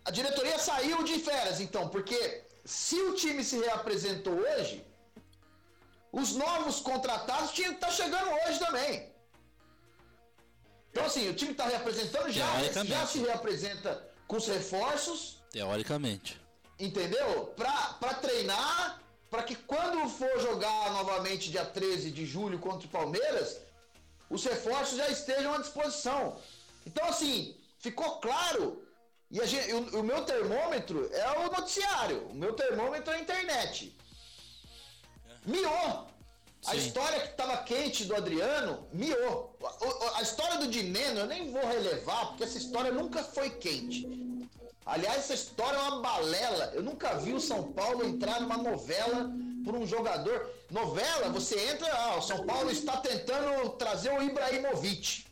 [0.04, 4.84] a diretoria saiu de férias, então, porque se o time se reapresentou hoje,
[6.12, 9.12] os novos contratados tinham que estar tá chegando hoje também.
[10.90, 12.46] Então, assim, o time está reapresentando já,
[12.84, 15.42] já se reapresenta com os reforços.
[15.50, 16.40] Teoricamente.
[16.78, 17.54] Entendeu?
[17.56, 23.60] Para treinar, para que quando for jogar novamente dia 13 de julho contra o Palmeiras,
[24.30, 26.38] os reforços já estejam à disposição.
[26.86, 28.82] Então, assim, ficou claro.
[29.30, 32.26] E gente, o, o, meu termômetro é o noticiário.
[32.28, 33.96] O meu termômetro é a internet.
[35.44, 36.08] Miou.
[36.66, 39.56] A história que estava quente do Adriano miou.
[39.62, 44.06] A, a, história do Dineno eu nem vou relevar, porque essa história nunca foi quente.
[44.88, 46.72] Aliás, essa história é uma balela.
[46.74, 49.30] Eu nunca vi o São Paulo entrar numa novela
[49.62, 50.50] por um jogador.
[50.70, 55.26] Novela, você entra, ah, o São Paulo está tentando trazer o Ibrahimovic.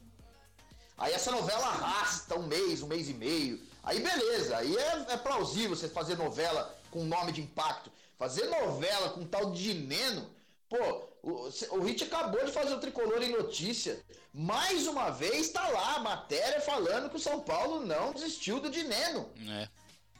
[0.99, 3.59] Aí essa novela arrasta um mês, um mês e meio.
[3.83, 7.91] Aí beleza, aí é, é plausível você fazer novela com nome de impacto.
[8.19, 10.29] Fazer novela com tal de Dineno,
[10.69, 14.01] pô, o, o Hit acabou de fazer o tricolor em notícia.
[14.33, 18.71] Mais uma vez está lá a matéria falando que o São Paulo não desistiu do
[18.71, 19.29] Dineno.
[19.49, 19.69] É.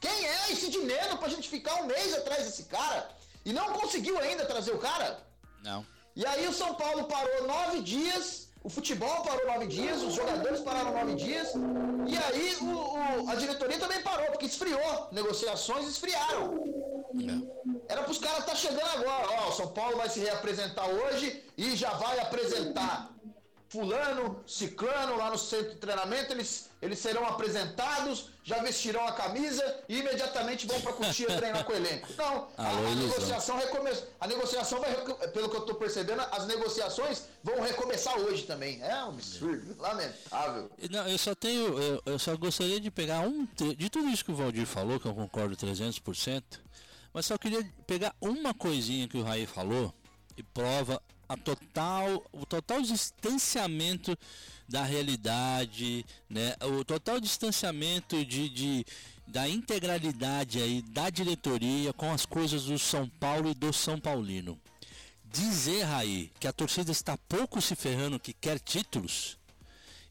[0.01, 3.09] Quem é esse Dineno pra gente ficar um mês atrás desse cara?
[3.45, 5.25] E não conseguiu ainda trazer o cara?
[5.63, 5.85] Não.
[6.13, 10.59] E aí o São Paulo parou nove dias, o futebol parou nove dias, os jogadores
[10.59, 11.53] pararam nove dias,
[12.05, 15.07] e aí o, o, a diretoria também parou, porque esfriou.
[15.11, 16.86] Negociações esfriaram.
[17.13, 17.93] É.
[17.93, 19.27] Era para os caras estar tá chegando agora.
[19.41, 23.11] Ó, o São Paulo vai se reapresentar hoje e já vai apresentar
[23.69, 29.83] fulano, ciclano lá no centro de treinamento, eles, eles serão apresentados, já vestirão a camisa
[29.89, 32.07] e imediatamente vão para Cotia treinar com o elenco.
[32.17, 34.07] Não, a, a negociação recomeça.
[34.19, 34.93] A negociação vai,
[35.29, 38.81] pelo que eu estou percebendo, as negociações vão recomeçar hoje também.
[38.81, 40.71] É um absurdo, lamentável.
[40.89, 43.45] Não, eu só tenho, eu, eu só gostaria de pegar um
[43.77, 46.66] de tudo isso que o Valdir falou, que eu concordo 300%.
[47.13, 49.93] Mas só queria pegar uma coisinha que o Raí falou
[50.35, 54.17] e prova a total, o total distanciamento
[54.67, 56.55] da realidade, né?
[56.61, 58.85] O total distanciamento de, de
[59.27, 64.59] da integralidade aí da diretoria com as coisas do São Paulo e do São Paulino.
[65.25, 69.37] Dizer, Raí, que a torcida está pouco se ferrando que quer títulos,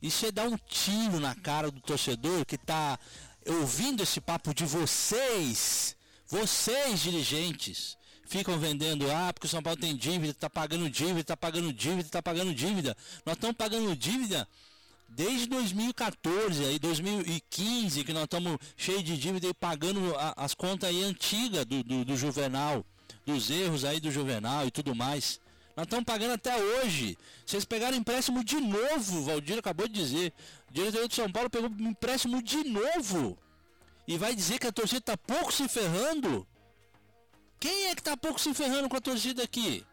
[0.02, 2.98] Isso é dar um tiro na cara do torcedor que tá
[3.46, 5.95] ouvindo esse papo de vocês,
[6.28, 11.36] vocês dirigentes, ficam vendendo, ah, porque o São Paulo tem dívida, tá pagando dívida, tá
[11.36, 12.96] pagando dívida, tá pagando dívida.
[13.24, 14.48] Nós estamos pagando dívida
[15.08, 21.02] desde 2014, aí 2015, que nós estamos cheios de dívida e pagando as contas aí
[21.04, 22.84] antigas do, do, do Juvenal,
[23.24, 25.40] dos erros aí do Juvenal e tudo mais.
[25.76, 27.16] Nós estamos pagando até hoje.
[27.44, 30.32] Vocês pegaram empréstimo de novo, Valdir acabou de dizer.
[30.70, 33.38] O diretor de São Paulo pegou empréstimo de novo.
[34.06, 36.46] E vai dizer que a torcida está pouco se ferrando?
[37.58, 39.84] Quem é que está pouco se ferrando com a torcida aqui?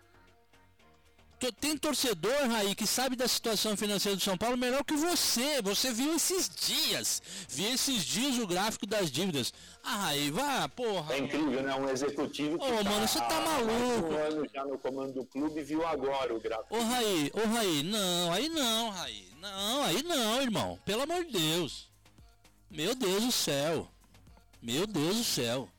[1.59, 5.61] Tem torcedor, Raí, que sabe da situação financeira do São Paulo melhor que você.
[5.61, 7.21] Você viu esses dias.
[7.49, 9.53] Viu esses dias o gráfico das dívidas.
[9.83, 11.15] Ah, Raí, vá, porra.
[11.15, 11.75] É incrível, né?
[11.75, 14.13] Um executivo que Ô, tá mano, você tá maluco.
[14.13, 16.77] um ano já no comando do clube viu agora o gráfico.
[16.77, 19.27] Ô, Raí, ô, Raí, não, aí não, Raí.
[19.41, 20.79] Não, aí não, irmão.
[20.85, 21.89] Pelo amor de Deus.
[22.71, 23.92] Meu Deus do céu.
[24.63, 25.69] Meu Deus do céu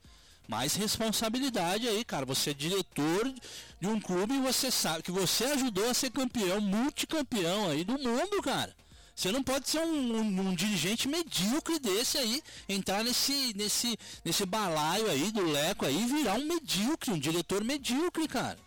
[0.46, 2.26] mais responsabilidade aí, cara.
[2.26, 3.32] Você é diretor
[3.80, 7.98] de um clube e você sabe que você ajudou a ser campeão, multicampeão aí do
[7.98, 8.74] mundo, cara.
[9.16, 14.44] Você não pode ser um, um, um, dirigente medíocre desse aí, entrar nesse, nesse, nesse
[14.44, 18.58] balaio aí do Leco aí e virar um medíocre, um diretor medíocre, cara.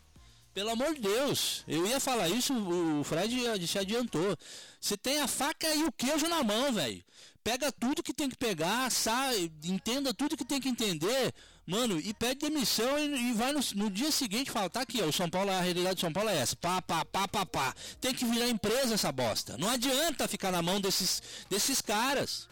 [0.54, 4.36] Pelo amor de Deus, eu ia falar isso, o Fred se adiantou.
[4.82, 7.04] Você tem a faca e o queijo na mão, velho.
[7.48, 11.34] Pega tudo que tem que pegar, sai, entenda tudo que tem que entender
[11.66, 15.06] Mano, e pede demissão e, e vai no, no, dia seguinte fala, tá aqui, ó,
[15.06, 16.56] o São Paulo, a realidade do São Paulo é essa.
[16.56, 17.76] Pá, pá, pá, pá, pá.
[18.00, 19.58] Tem que virar empresa essa bosta.
[19.58, 22.48] Não adianta ficar na mão desses, desses caras.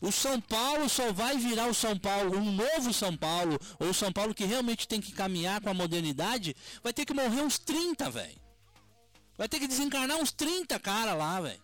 [0.00, 3.94] O São Paulo só vai virar o São Paulo, um novo São Paulo, ou o
[3.94, 7.58] São Paulo que realmente tem que caminhar com a modernidade, vai ter que morrer uns
[7.58, 8.40] 30, velho.
[9.36, 11.63] Vai ter que desencarnar uns 30 cara lá, velho.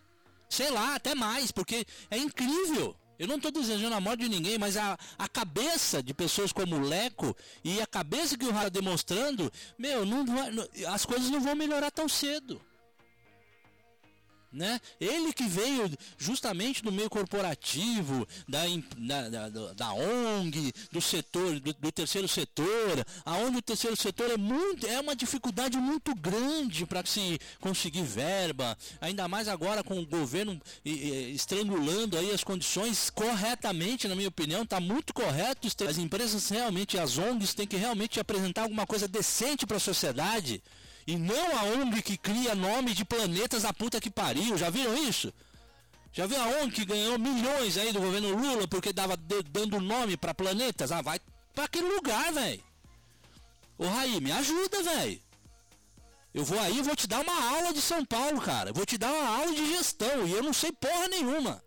[0.51, 2.93] Sei lá, até mais, porque é incrível.
[3.17, 6.75] Eu não estou desejando a morte de ninguém, mas a, a cabeça de pessoas como
[6.75, 11.39] o Leco e a cabeça que o Rara demonstrando, meu, não, não, as coisas não
[11.39, 12.61] vão melhorar tão cedo
[14.51, 14.79] né?
[14.99, 18.63] Ele que veio justamente do meio corporativo, da,
[18.97, 24.37] da, da, da ONG, do setor, do, do, terceiro setor, aonde o terceiro setor é
[24.37, 30.05] muito, é uma dificuldade muito grande para se conseguir verba, ainda mais agora com o
[30.05, 35.67] governo estrangulando aí as condições corretamente, na minha opinião, está muito correto.
[35.87, 40.61] As empresas realmente, as ONGs têm que realmente apresentar alguma coisa decente para a sociedade
[41.05, 44.57] e não a ONG que cria nome de planetas da puta que pariu.
[44.57, 45.33] Já viram isso?
[46.13, 50.17] Já viu a ONG que ganhou milhões aí do governo Lula porque dava dando nome
[50.17, 50.91] para planetas?
[50.91, 51.19] Ah, vai
[51.53, 52.63] para aquele lugar, velho.
[53.77, 55.21] Ô Raí, me ajuda, velho.
[56.33, 58.71] Eu vou aí, vou te dar uma aula de São Paulo, cara.
[58.71, 61.61] Vou te dar uma aula de gestão e eu não sei porra nenhuma.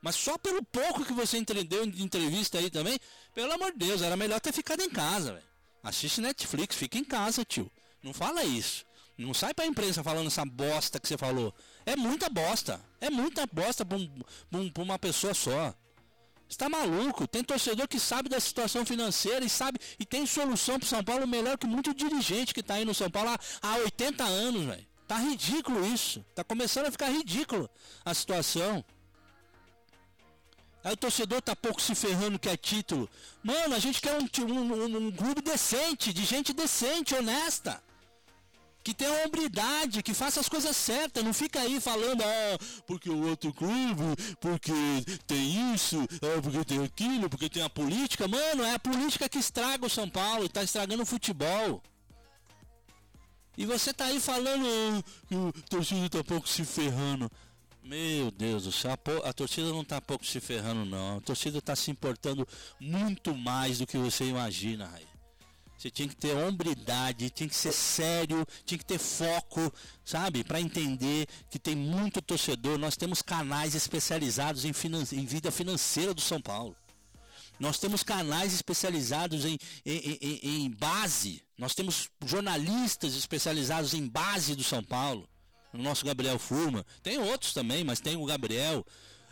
[0.00, 2.98] Mas só pelo pouco que você entendeu de entrevista aí também,
[3.34, 5.44] pelo amor de Deus, era melhor ter ficado em casa, velho.
[5.82, 7.70] Assiste Netflix, fica em casa, tio.
[8.02, 8.84] Não fala isso.
[9.20, 11.54] Não sai pra imprensa falando essa bosta que você falou.
[11.84, 12.80] É muita bosta.
[13.00, 15.74] É muita bosta pra, um, pra uma pessoa só.
[16.48, 17.28] Você tá maluco?
[17.28, 21.26] Tem torcedor que sabe da situação financeira e sabe e tem solução pro São Paulo
[21.26, 24.86] melhor que muito dirigente que tá aí no São Paulo há, há 80 anos, velho.
[25.06, 26.24] Tá ridículo isso.
[26.34, 27.68] Tá começando a ficar ridículo
[28.04, 28.82] a situação.
[30.82, 33.08] Aí o torcedor tá pouco se ferrando que é título.
[33.42, 37.82] Mano, a gente quer um, um, um, um clube decente, de gente decente, honesta
[38.82, 43.28] que tenha hombridade, que faça as coisas certas, não fica aí falando, ah, porque o
[43.28, 44.02] outro clube,
[44.40, 44.72] porque
[45.26, 48.26] tem isso, ah, porque tem aquilo, porque tem a política.
[48.26, 51.82] Mano, é a política que estraga o São Paulo, está estragando o futebol.
[53.56, 54.64] E você tá aí falando
[55.28, 57.30] que o torcida tá pouco se ferrando.
[57.82, 61.18] Meu Deus do céu, a, a torcida não tá pouco se ferrando não.
[61.18, 62.46] A torcida tá se importando
[62.78, 65.09] muito mais do que você imagina, Raí.
[65.80, 69.72] Você tinha que ter hombridade, tinha que ser sério, tinha que ter foco,
[70.04, 70.44] sabe?
[70.44, 72.76] Para entender que tem muito torcedor.
[72.76, 76.76] Nós temos canais especializados em, finan em vida financeira do São Paulo.
[77.58, 81.42] Nós temos canais especializados em, em, em, em, base.
[81.56, 85.26] Nós temos jornalistas especializados em base do São Paulo.
[85.72, 86.84] O nosso Gabriel Furma.
[87.02, 88.84] Tem outros também, mas tem o Gabriel.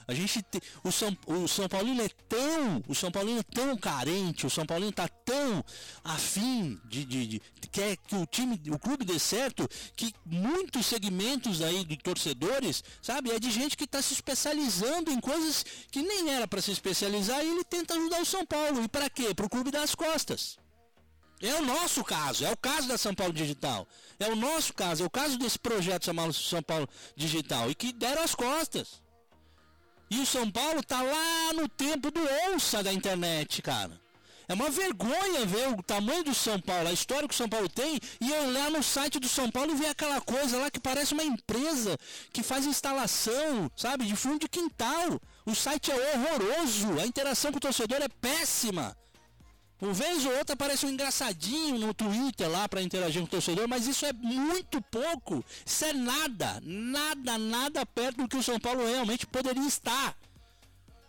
[0.09, 3.77] A gente te, o São o São Paulino é tão, o São Paulino é tão
[3.77, 5.63] carente, o São Paulino tá tão
[6.03, 11.61] afim de, de, de quer que o time, o clube dê certo, que muitos segmentos
[11.61, 16.31] aí de torcedores, sabe, é de gente que está se especializando em coisas que nem
[16.31, 18.83] era para se especializar e ele tenta ajudar o São Paulo.
[18.83, 19.35] E para quê?
[19.35, 20.57] Para o clube das costas.
[21.39, 23.87] É o nosso caso, é o caso da São Paulo Digital.
[24.19, 27.93] É o nosso caso, é o caso desse projeto chamado São Paulo Digital e que
[27.93, 29.07] deram as costas.
[30.11, 34.01] E o São Paulo tá lá no tempo do onça da internet, cara.
[34.49, 37.69] É uma vergonha ver o tamanho do São Paulo, a história que o São Paulo
[37.69, 41.13] tem, e lá no site do São Paulo e ver aquela coisa lá que parece
[41.13, 41.99] uma empresa
[42.33, 45.21] que faz instalação, sabe, de fundo de quintal.
[45.45, 48.97] O site é horroroso, a interação com o torcedor é péssima.
[49.81, 53.69] Uma vez ou outra aparece um engraçadinho no Twitter lá para interagir com o torcedor,
[53.69, 55.45] mas isso é muito pouco.
[55.65, 60.17] Isso é nada, nada, nada perto do que o São Paulo realmente poderia estar.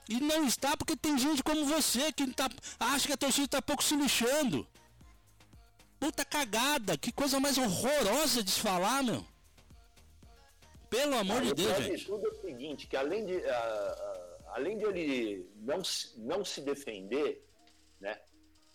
[0.08, 3.62] E não está porque tem gente como você que tá, acha que a torcida está
[3.62, 4.68] pouco se lixando.
[6.00, 9.26] Puta cagada, que coisa mais horrorosa de se falar, meu.
[10.90, 12.06] Pelo amor ah, de Deus, gente.
[12.06, 15.82] tudo é o seguinte, que além de, uh, uh, além de ele não,
[16.18, 17.48] não se defender?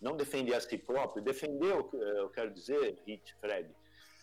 [0.05, 3.69] Não defender a si próprio, defender, eu quero dizer, Hit, Fred,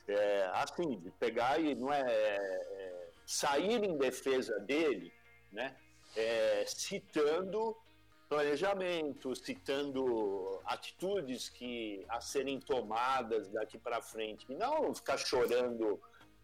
[0.08, 5.12] é, assim, de pegar e não é, é sair em defesa dele,
[5.52, 5.76] né?
[6.16, 7.76] é, citando
[8.30, 16.00] planejamento, citando atitudes que a serem tomadas daqui para frente, e não ficar chorando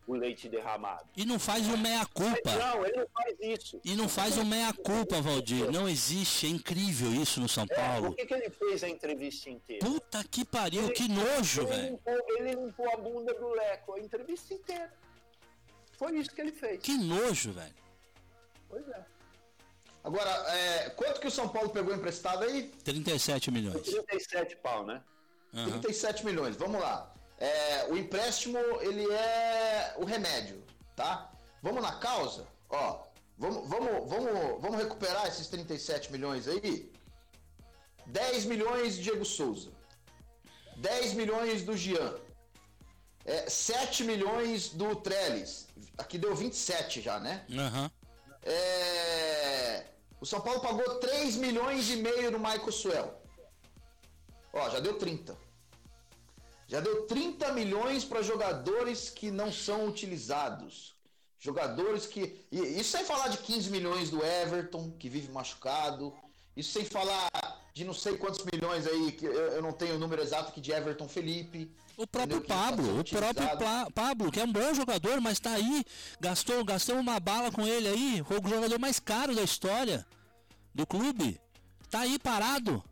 [0.08, 1.06] o leite derramado.
[1.16, 2.56] E não faz o meia-culpa.
[2.56, 3.82] Não, ele não faz isso.
[3.84, 5.70] E não faz o meia-culpa, Valdir.
[5.70, 6.48] Não existe.
[6.48, 8.08] É incrível isso no São é, Paulo.
[8.08, 9.86] por que, que ele fez a entrevista inteira?
[9.86, 12.00] Puta que pariu, ele, que nojo, velho.
[12.40, 14.94] Ele limpou a bunda do Leco a entrevista inteira.
[15.98, 16.80] Foi isso que ele fez.
[16.82, 17.76] Que nojo, velho.
[18.70, 19.06] Pois é.
[20.04, 22.72] Agora, é, quanto que o São Paulo pegou emprestado aí?
[22.86, 23.82] 37 milhões.
[23.82, 25.04] 37 pau, né?
[25.54, 25.82] Uhum.
[25.82, 27.14] 37 milhões, vamos lá.
[27.40, 30.64] É, o empréstimo, ele é o remédio,
[30.96, 31.32] tá?
[31.62, 32.48] Vamos na causa?
[32.70, 33.04] Ó,
[33.38, 36.92] vamos, vamos, vamos, vamos recuperar esses 37 milhões aí?
[38.08, 39.72] 10 milhões Diego Souza.
[40.78, 42.16] 10 milhões do Jean.
[43.26, 45.68] É, 7 milhões do Trellis.
[45.98, 47.46] Aqui deu 27 já, né?
[47.50, 47.90] Uhum.
[48.44, 49.86] É...
[50.20, 53.22] O São Paulo pagou 3 milhões e meio no Michael Suel.
[54.54, 55.38] Ó, já deu 30.
[56.68, 60.96] Já deu 30 milhões para jogadores que não são utilizados.
[61.40, 62.46] Jogadores que.
[62.52, 66.14] Isso sem falar de 15 milhões do Everton, que vive machucado.
[66.56, 67.30] Isso sem falar
[67.74, 70.72] de não sei quantos milhões aí, que eu não tenho o número exato que de
[70.72, 71.72] Everton Felipe.
[71.96, 73.48] O próprio Pablo, o próprio
[73.94, 75.86] Pablo, que é um bom jogador, mas tá aí,
[76.20, 80.06] gastou, gastou uma bala com ele aí, foi o jogador mais caro da história
[80.74, 81.40] do clube.
[81.90, 82.84] Tá aí parado.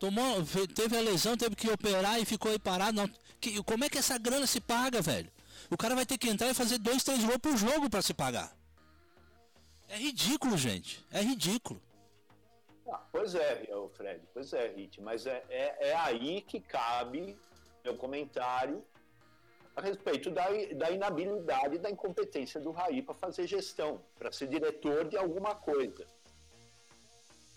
[0.00, 0.42] Tomou,
[0.74, 2.96] teve a lesão, teve que operar e ficou aí parado.
[2.96, 5.30] Não, que, como é que essa grana se paga, velho?
[5.70, 8.14] O cara vai ter que entrar e fazer dois, três gols por jogo para se
[8.14, 8.50] pagar.
[9.90, 11.04] É ridículo, gente.
[11.12, 11.82] É ridículo.
[12.90, 17.38] Ah, pois é, Fred, pois é, Rit, mas é, é, é aí que cabe
[17.84, 18.82] meu comentário
[19.76, 25.04] a respeito da, da inabilidade, da incompetência do Raí para fazer gestão, para ser diretor
[25.04, 26.06] de alguma coisa.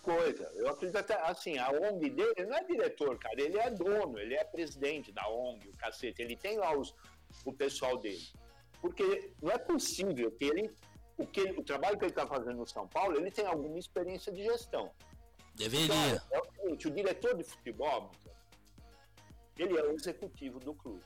[0.04, 0.52] Coisa.
[0.54, 4.34] Eu acredito até, assim, a ONG dele não é diretor, cara, ele é dono, ele
[4.34, 6.94] é presidente da ONG, o cacete, ele tem lá os,
[7.42, 8.22] o pessoal dele.
[8.82, 10.70] Porque não é possível que ele,
[11.16, 14.30] o, que, o trabalho que ele está fazendo no São Paulo, ele tem alguma experiência
[14.30, 14.92] de gestão.
[15.54, 15.86] Deveria.
[15.86, 18.10] Então, é o seguinte, o diretor de futebol,
[19.58, 21.02] ele é o executivo do clube.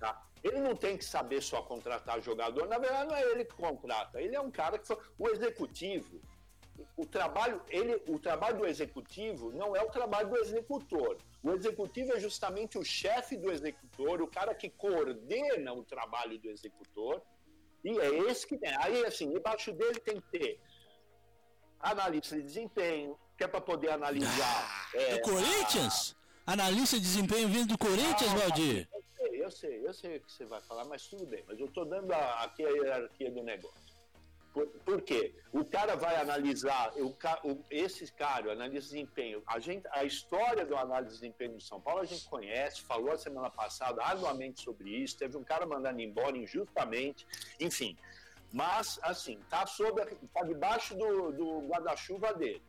[0.00, 0.20] Tá?
[0.42, 4.20] Ele não tem que saber só contratar jogador, na verdade não é ele que contrata,
[4.20, 6.20] ele é um cara que foi o executivo.
[6.96, 11.18] O trabalho, ele, o trabalho do executivo não é o trabalho do executor.
[11.42, 16.50] O executivo é justamente o chefe do executor, o cara que coordena o trabalho do
[16.50, 17.22] executor.
[17.82, 18.74] E é esse que tem.
[18.78, 20.60] Aí, assim, debaixo dele tem que ter
[21.80, 24.88] analista de desempenho, que é para poder analisar.
[24.94, 26.14] Ah, é, do Corinthians?
[26.46, 28.88] analista de desempenho vindo do Corinthians, ah, Valdir?
[28.92, 31.44] Eu sei, eu sei, eu sei o que você vai falar, mas tudo bem.
[31.46, 33.89] Mas eu estou dando a, aqui a hierarquia do negócio.
[34.52, 35.32] Por, por quê?
[35.52, 40.76] O cara vai analisar, o, o, esse cara, analisa desempenho, a, gente, a história do
[40.76, 44.90] análise de desempenho do São Paulo a gente conhece, falou a semana passada arduamente sobre
[44.90, 47.26] isso, teve um cara mandando embora injustamente,
[47.60, 47.96] enfim.
[48.52, 52.62] Mas, assim, tá, sobre, tá debaixo do, do guarda-chuva dele.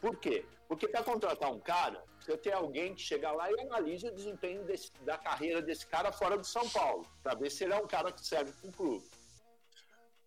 [0.00, 0.44] Por quê?
[0.66, 4.64] Porque para contratar um cara, você tem alguém que chega lá e analisa o desempenho
[4.64, 7.86] desse, da carreira desse cara fora do São Paulo, para ver se ele é um
[7.86, 9.08] cara que serve para o clube.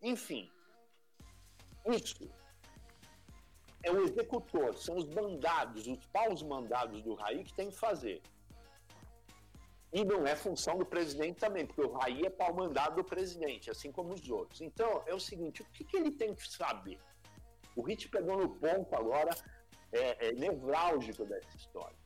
[0.01, 0.49] Enfim,
[1.86, 2.30] isso
[3.84, 8.22] é o executor, são os mandados, os paus mandados do Raí que tem que fazer.
[9.92, 13.70] E não é função do presidente também, porque o Raí é pau mandado do presidente,
[13.70, 14.62] assim como os outros.
[14.62, 16.98] Então, é o seguinte, o que, que ele tem que saber?
[17.76, 19.30] O Rit pegou no ponto agora
[19.92, 22.03] é, é, nevrálgico dessa história.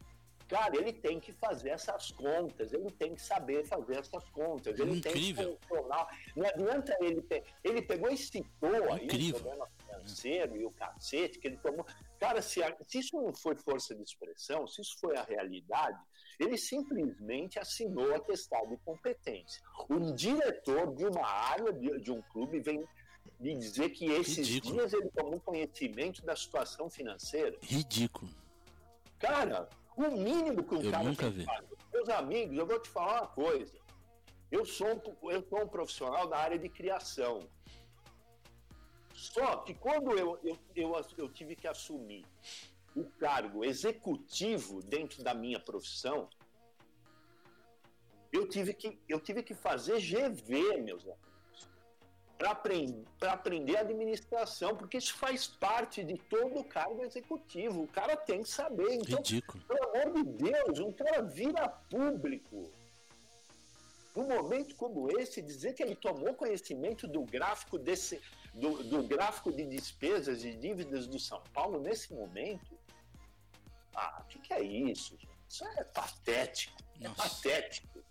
[0.48, 4.98] Cara, ele tem que fazer essas contas, ele tem que saber fazer essas contas, ele
[4.98, 5.50] Incrível.
[5.50, 6.08] tem que funcionar.
[6.36, 7.44] Não adianta ele ter.
[7.64, 9.40] Ele pegou e citou aí Incrível.
[9.40, 11.86] o problema financeiro e o cacete que ele tomou.
[12.18, 16.00] Cara, se, a, se isso não foi força de expressão, se isso foi a realidade,
[16.40, 19.62] ele simplesmente assinou a atestado de competência.
[19.90, 22.88] Um diretor de uma área de, de um clube vem
[23.40, 24.74] me dizer que esses Ridículo.
[24.76, 27.58] dias ele tomou conhecimento da situação financeira.
[27.62, 28.32] Ridículo.
[29.20, 29.68] Cara,
[29.98, 31.46] o mínimo que um eu cara nunca vi.
[31.92, 33.78] Meus amigos, eu vou te falar uma coisa.
[34.52, 37.50] Eu sou, um, eu sou um profissional da área de criação.
[39.14, 42.24] Só que quando eu, eu, eu, eu tive que assumir
[42.96, 46.30] o cargo executivo dentro da minha profissão,
[48.32, 51.27] eu tive que, eu tive que fazer GV, meus amigos
[52.38, 57.84] para aprender, aprender administração, porque isso faz parte de todo o cargo executivo.
[57.84, 58.94] O cara tem que saber.
[58.94, 59.64] Então, Ridículo.
[59.66, 62.72] pelo amor de Deus, um cara vira público.
[64.16, 68.22] Num momento como esse, dizer que ele tomou conhecimento do gráfico desse,
[68.54, 72.78] do, do gráfico de despesas e dívidas do São Paulo nesse momento,
[73.96, 75.18] ah, o que, que, é isso?
[75.18, 75.30] Gente?
[75.50, 76.84] Isso é patético.
[77.00, 77.22] É Nossa.
[77.22, 78.04] É patético.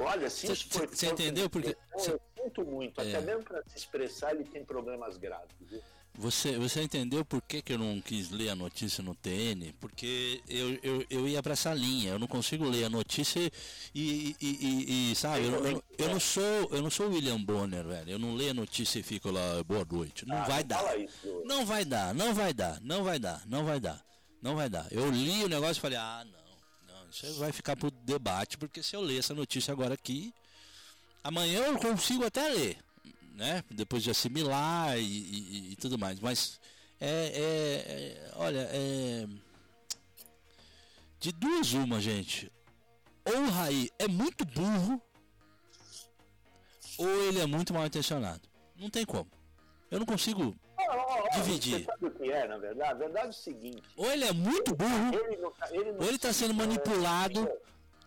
[0.00, 0.88] Olha, se isso for.
[0.88, 1.48] Você entendeu?
[1.50, 1.76] Porque.
[1.92, 3.00] Eu sinto muito.
[3.00, 3.08] É.
[3.08, 5.54] Até mesmo para se expressar, ele tem problemas graves.
[5.60, 5.80] Viu?
[6.14, 9.72] Você, você entendeu por que, que eu não quis ler a notícia no TN?
[9.80, 13.50] Porque eu, eu, eu ia para essa linha, eu não consigo ler a notícia e,
[13.94, 18.10] e, e, e sabe, eu, eu, eu, não sou eu não sou William Bonner, velho.
[18.10, 20.26] Eu não leio a notícia e fico lá, boa noite.
[20.26, 20.98] Não ah, vai não dar.
[20.98, 24.04] Isso, não vai dar, não vai dar, não vai dar, não vai dar,
[24.42, 24.88] não vai dar.
[24.90, 26.39] Eu li o negócio e falei, ah, não.
[27.10, 30.32] Isso vai ficar pro debate, porque se eu ler essa notícia agora aqui,
[31.24, 32.78] amanhã eu consigo até ler,
[33.34, 33.64] né?
[33.70, 36.20] Depois de assimilar e, e, e tudo mais.
[36.20, 36.60] Mas
[37.00, 39.26] é, é, é, olha, é
[41.20, 42.50] de duas uma, gente.
[43.24, 45.00] Ou o Raí é muito burro,
[46.96, 48.48] ou ele é muito mal intencionado.
[48.74, 49.30] Não tem como.
[49.90, 50.56] Eu não consigo
[51.34, 51.78] dividir.
[51.78, 52.90] Você sabe o que é, na verdade?
[52.90, 53.82] A verdade é o seguinte.
[53.96, 57.50] Ou ele é muito burro, ele não, tá, ele não ou ele está sendo manipulado,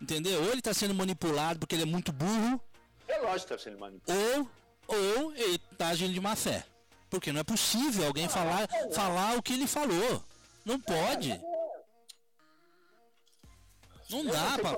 [0.00, 0.40] entendeu?
[0.40, 2.60] Ou ele está sendo manipulado porque ele é muito burro.
[3.06, 4.50] É lógico que está sendo manipulado.
[4.86, 6.64] Ou, ou ele está agindo de má fé.
[7.10, 10.22] Porque não é possível alguém ah, falar, é falar o que ele falou.
[10.64, 11.30] Não pode.
[11.30, 11.40] É, é.
[14.10, 14.76] Não dá pra...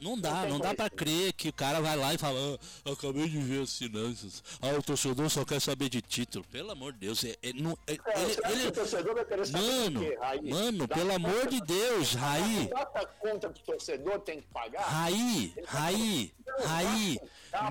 [0.00, 3.28] Não, dá, não dá pra crer que o cara vai lá e fala, ah, acabei
[3.28, 4.42] de ver as finanças.
[4.60, 6.44] Ah, o torcedor só quer saber de título.
[6.50, 8.66] Pelo amor de Deus, é, é, não, é, é, ele, ele...
[8.68, 10.18] o torcedor vai querer saber Mano, quê,
[10.50, 12.68] mano, dá pelo amor de Deus, Raí.
[12.68, 14.82] Quanta conta que o torcedor tem que pagar?
[14.82, 16.32] Raí, Raí,
[16.64, 17.20] Raí,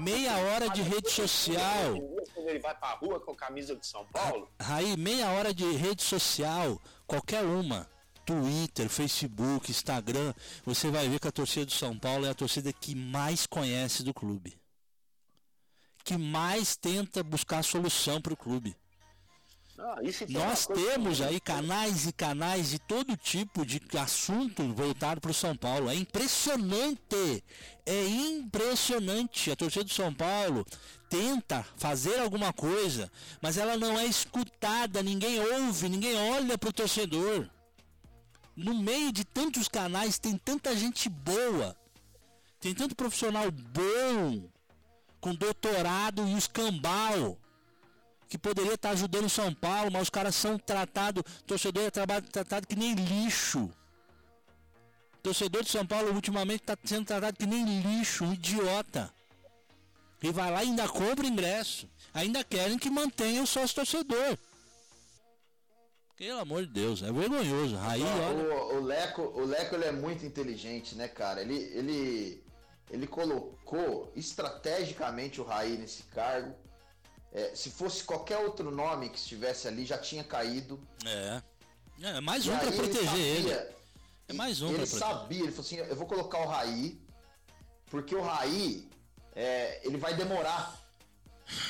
[0.01, 1.95] meia hora de rede social.
[2.37, 4.47] Ele vai pra rua com a camisa de São Paulo?
[4.59, 7.87] Raí, meia hora de rede social, qualquer uma
[8.29, 12.71] Twitter, Facebook, Instagram, você vai ver que a torcida do São Paulo é a torcida
[12.71, 14.55] que mais conhece do clube.
[16.03, 18.77] Que mais tenta buscar solução para o clube.
[19.79, 19.95] Ah,
[20.27, 25.55] Nós temos aí canais e canais de todo tipo de assunto voltado para o São
[25.55, 25.89] Paulo.
[25.89, 27.43] É impressionante.
[27.83, 29.49] É impressionante.
[29.49, 30.67] A torcida do São Paulo
[31.09, 33.11] tenta fazer alguma coisa,
[33.41, 35.01] mas ela não é escutada.
[35.01, 37.49] Ninguém ouve, ninguém olha para o torcedor
[38.59, 41.75] no meio de tantos canais tem tanta gente boa,
[42.59, 44.49] tem tanto profissional bom,
[45.21, 47.37] com doutorado e os cambal,
[48.27, 52.67] que poderia estar ajudando o São Paulo, mas os caras são tratados, torcedor é tratado
[52.67, 53.71] que nem lixo.
[55.23, 59.13] Torcedor de São Paulo ultimamente está sendo tratado que nem lixo, um idiota.
[60.21, 61.89] E vai lá e ainda compra ingresso.
[62.13, 64.37] Ainda querem que mantenha o sócio torcedor.
[66.19, 67.77] Pelo amor de Deus, é vergonhoso.
[67.79, 68.53] Aí, olha...
[68.53, 71.41] o, o, Leco, o Leco ele é muito inteligente, né, cara?
[71.41, 72.43] Ele, ele,
[72.91, 76.53] ele colocou estrategicamente o Raí nesse cargo.
[77.31, 80.77] É, se fosse qualquer outro nome que estivesse ali, já tinha caído.
[81.05, 81.41] É.
[82.01, 83.75] É mais um para proteger ele, ele.
[84.27, 87.01] É mais um Ele sabia, ele falou assim: eu vou colocar o Raí,
[87.89, 88.89] porque o Raí
[89.33, 90.77] é, ele vai demorar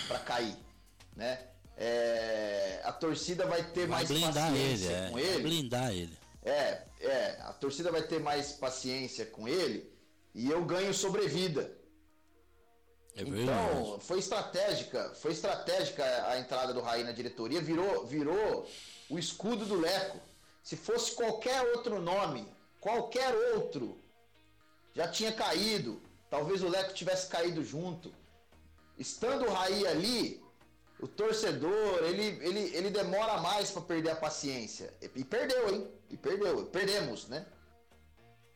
[0.07, 0.57] para cair,
[1.15, 1.48] né?
[1.81, 5.09] É, a torcida vai ter vai mais paciência ele, é.
[5.09, 5.31] com ele.
[5.31, 6.17] Vai blindar ele.
[6.43, 9.89] É, é, a torcida vai ter mais paciência com ele
[10.35, 11.73] e eu ganho sobrevida.
[13.15, 18.67] É então, foi estratégica, foi estratégica a entrada do Raí na diretoria, virou, virou
[19.09, 20.19] o escudo do Leco.
[20.61, 22.45] Se fosse qualquer outro nome,
[22.81, 23.97] qualquer outro,
[24.93, 26.01] já tinha caído.
[26.29, 28.13] Talvez o Leco tivesse caído junto.
[28.97, 30.43] Estando o Raí ali,
[31.01, 34.93] o torcedor, ele, ele, ele demora mais para perder a paciência.
[35.15, 35.87] E perdeu, hein?
[36.09, 36.65] E perdeu.
[36.65, 37.45] Perdemos, né?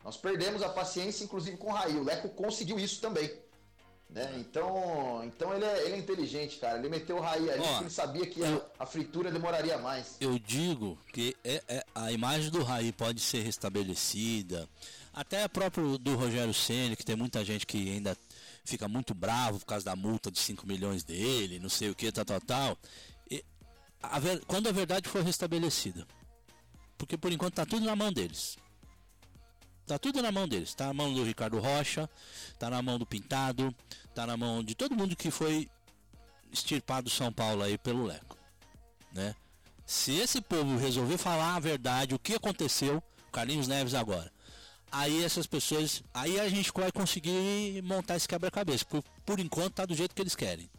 [0.03, 1.95] Nós perdemos a paciência, inclusive com o Raí.
[1.95, 3.31] O Leco conseguiu isso também.
[4.09, 4.31] Né?
[4.37, 6.77] Então, então ele, é, ele é inteligente, cara.
[6.77, 9.77] Ele meteu o Raí ali Ó, porque ele sabia que a, eu- a fritura demoraria
[9.79, 10.17] mais.
[10.19, 14.69] Eu digo que é, é- a imagem do Raí pode ser restabelecida.
[15.13, 18.15] Até a próprio do Rogério Ceni, que tem muita gente que ainda
[18.63, 22.11] fica muito bravo por causa da multa de 5 milhões dele, não sei o que,
[22.11, 22.77] tal, tal, tal.
[23.29, 23.43] E
[24.01, 26.07] a ver- quando a verdade for restabelecida.
[26.97, 28.57] Porque por enquanto tá tudo na mão deles.
[29.85, 30.73] Tá tudo na mão deles.
[30.73, 32.09] Tá na mão do Ricardo Rocha,
[32.57, 33.75] tá na mão do Pintado,
[34.15, 35.69] tá na mão de todo mundo que foi
[36.51, 38.37] extirpado do São Paulo aí pelo Leco.
[39.11, 39.35] Né?
[39.85, 44.31] Se esse povo resolver falar a verdade, o que aconteceu, Carlinhos Neves agora,
[44.93, 48.85] aí essas pessoas, aí a gente vai conseguir montar esse quebra-cabeça.
[48.85, 50.69] Por, por enquanto tá do jeito que eles querem.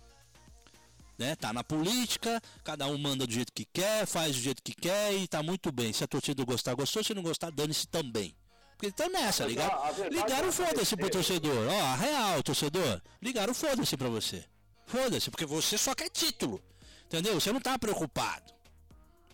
[1.18, 1.34] Né?
[1.34, 5.12] Tá na política, cada um manda do jeito que quer, faz do jeito que quer
[5.14, 5.92] e tá muito bem.
[5.92, 8.34] Se a torcida gostar, gostou, se não gostar, dane-se também.
[8.72, 9.78] Porque estão nessa, ligaram,
[10.10, 11.68] ligaram é foda-se pro torcedor.
[11.68, 13.00] Ó, a real, torcedor.
[13.20, 14.44] Ligaram foda-se pra você.
[14.86, 16.62] Foda-se, porque você só quer título.
[17.06, 17.34] Entendeu?
[17.34, 18.52] Você não tá preocupado.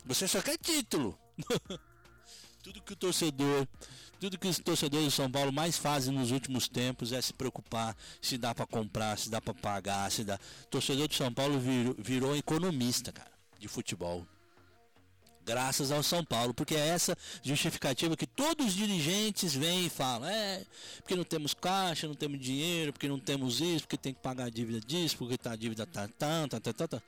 [0.05, 1.19] Você só quer título.
[2.63, 3.67] tudo que o torcedor,
[4.21, 7.97] tudo que os torcedores de São Paulo mais fazem nos últimos tempos é se preocupar
[8.21, 10.39] se dá pra comprar, se dá pra pagar, se dá.
[10.71, 14.27] Torcedor de São Paulo virou, virou economista, cara, de futebol.
[15.43, 20.29] Graças ao São Paulo, porque é essa justificativa que todos os dirigentes vêm e falam,
[20.29, 20.67] é,
[20.99, 24.45] porque não temos caixa, não temos dinheiro, porque não temos isso, porque tem que pagar
[24.45, 27.03] a dívida disso, porque tá, a dívida tá tá, tá, tá, tá, tá.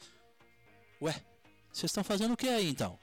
[1.02, 1.14] Ué,
[1.70, 2.98] vocês estão fazendo o que aí então?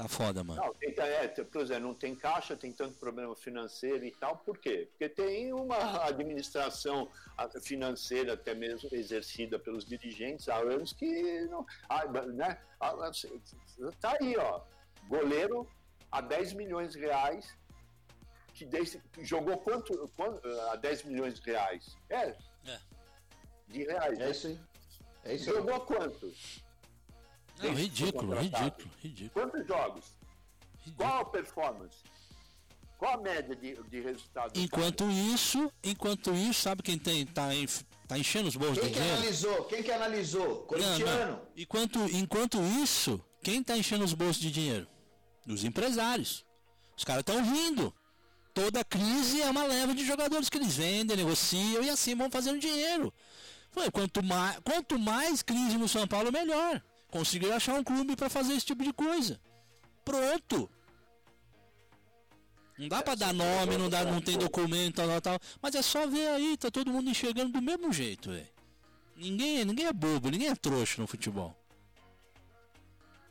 [0.00, 0.62] Tá foda, mano.
[0.62, 4.38] Não, tem, é, tem- por exemplo, não tem caixa, tem tanto problema financeiro e tal,
[4.38, 4.88] por quê?
[4.90, 11.66] Porque tem uma administração ah, financeira, até mesmo exercida pelos dirigentes há anos, que não.
[11.86, 12.58] ah, né?
[12.80, 13.10] Ah, ah,
[14.00, 14.62] Tá aí, ó.
[15.06, 15.68] Goleiro
[16.10, 17.54] a 10 milhões de reais,
[18.54, 21.94] que desde, jogou quanto, quanto a 10 milhões de reais?
[22.08, 22.34] É.
[22.66, 22.80] É.
[23.68, 24.18] De reais.
[24.18, 24.30] É né?
[24.30, 24.60] isso aí.
[25.24, 25.56] É isso aí.
[25.56, 26.32] Jogou quanto?
[27.62, 28.64] Não, ridículo, contratado.
[28.64, 30.04] ridículo, ridículo, Quantos jogos?
[30.84, 30.96] ridículo.
[31.08, 31.96] Qual a performance?
[32.98, 34.52] Qual a média de, de resultado?
[34.52, 38.88] do Enquanto isso, enquanto isso, sabe quem tem, tá, enf- tá enchendo os bolsos Quem
[38.88, 39.18] de que dinheiro?
[39.20, 39.64] analisou?
[39.64, 40.48] Quem que analisou?
[40.48, 41.32] Não, Corintiano.
[41.32, 41.42] não.
[41.56, 44.86] Enquanto, enquanto isso, quem tá enchendo os bolsos de dinheiro?
[45.48, 46.44] Os empresários.
[46.96, 47.94] Os caras estão rindo.
[48.52, 52.58] Toda crise é uma leva de jogadores que eles vendem, negociam e assim vão fazendo
[52.58, 53.12] dinheiro.
[53.70, 56.82] Foi, quanto, mais, quanto mais crise no São Paulo, melhor.
[57.10, 59.40] Conseguiram achar um clube para fazer esse tipo de coisa.
[60.04, 60.70] Pronto.
[62.78, 65.40] Não dá pra dar nome, não, dá, não tem documento, tal, tal, tal.
[65.60, 68.48] Mas é só ver aí, tá todo mundo enxergando do mesmo jeito, velho.
[69.16, 71.54] Ninguém, ninguém é bobo, ninguém é trouxa no futebol.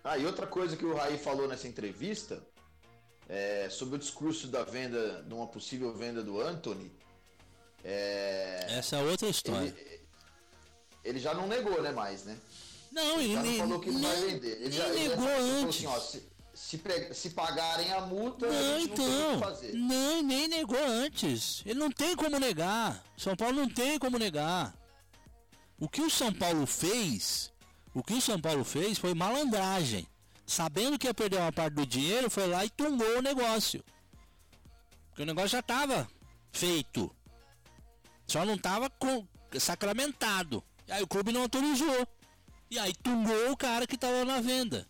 [0.04, 2.44] Ah, e outra coisa que o Raí falou nessa entrevista
[3.28, 6.92] é sobre o discurso da venda, de uma possível venda do Anthony.
[7.84, 9.68] É, Essa é outra história.
[9.68, 10.02] ele,
[11.04, 12.38] ele já não negou, né, mais, né?
[13.04, 14.62] Não, ele Já não nem, falou que não vai vender.
[14.62, 15.76] Ele já, ele já negou falou antes.
[15.76, 19.34] assim, ó, se, se, pe- se pagarem a multa, a Não, não o então.
[19.34, 19.74] que fazer.
[19.74, 21.62] Não, nem negou antes.
[21.66, 23.04] Ele não tem como negar.
[23.18, 24.74] São Paulo não tem como negar.
[25.80, 27.52] O que o São Paulo fez,
[27.94, 30.06] o que o São Paulo fez foi malandragem.
[30.46, 33.84] Sabendo que ia perder uma parte do dinheiro, foi lá e tombou o negócio.
[35.10, 36.10] Porque o negócio já estava
[36.52, 37.16] feito.
[38.28, 38.92] Só não estava
[39.60, 40.64] sacramentado.
[40.88, 42.08] E aí o clube não autorizou.
[42.70, 44.88] E aí tumbou o cara que estava na venda.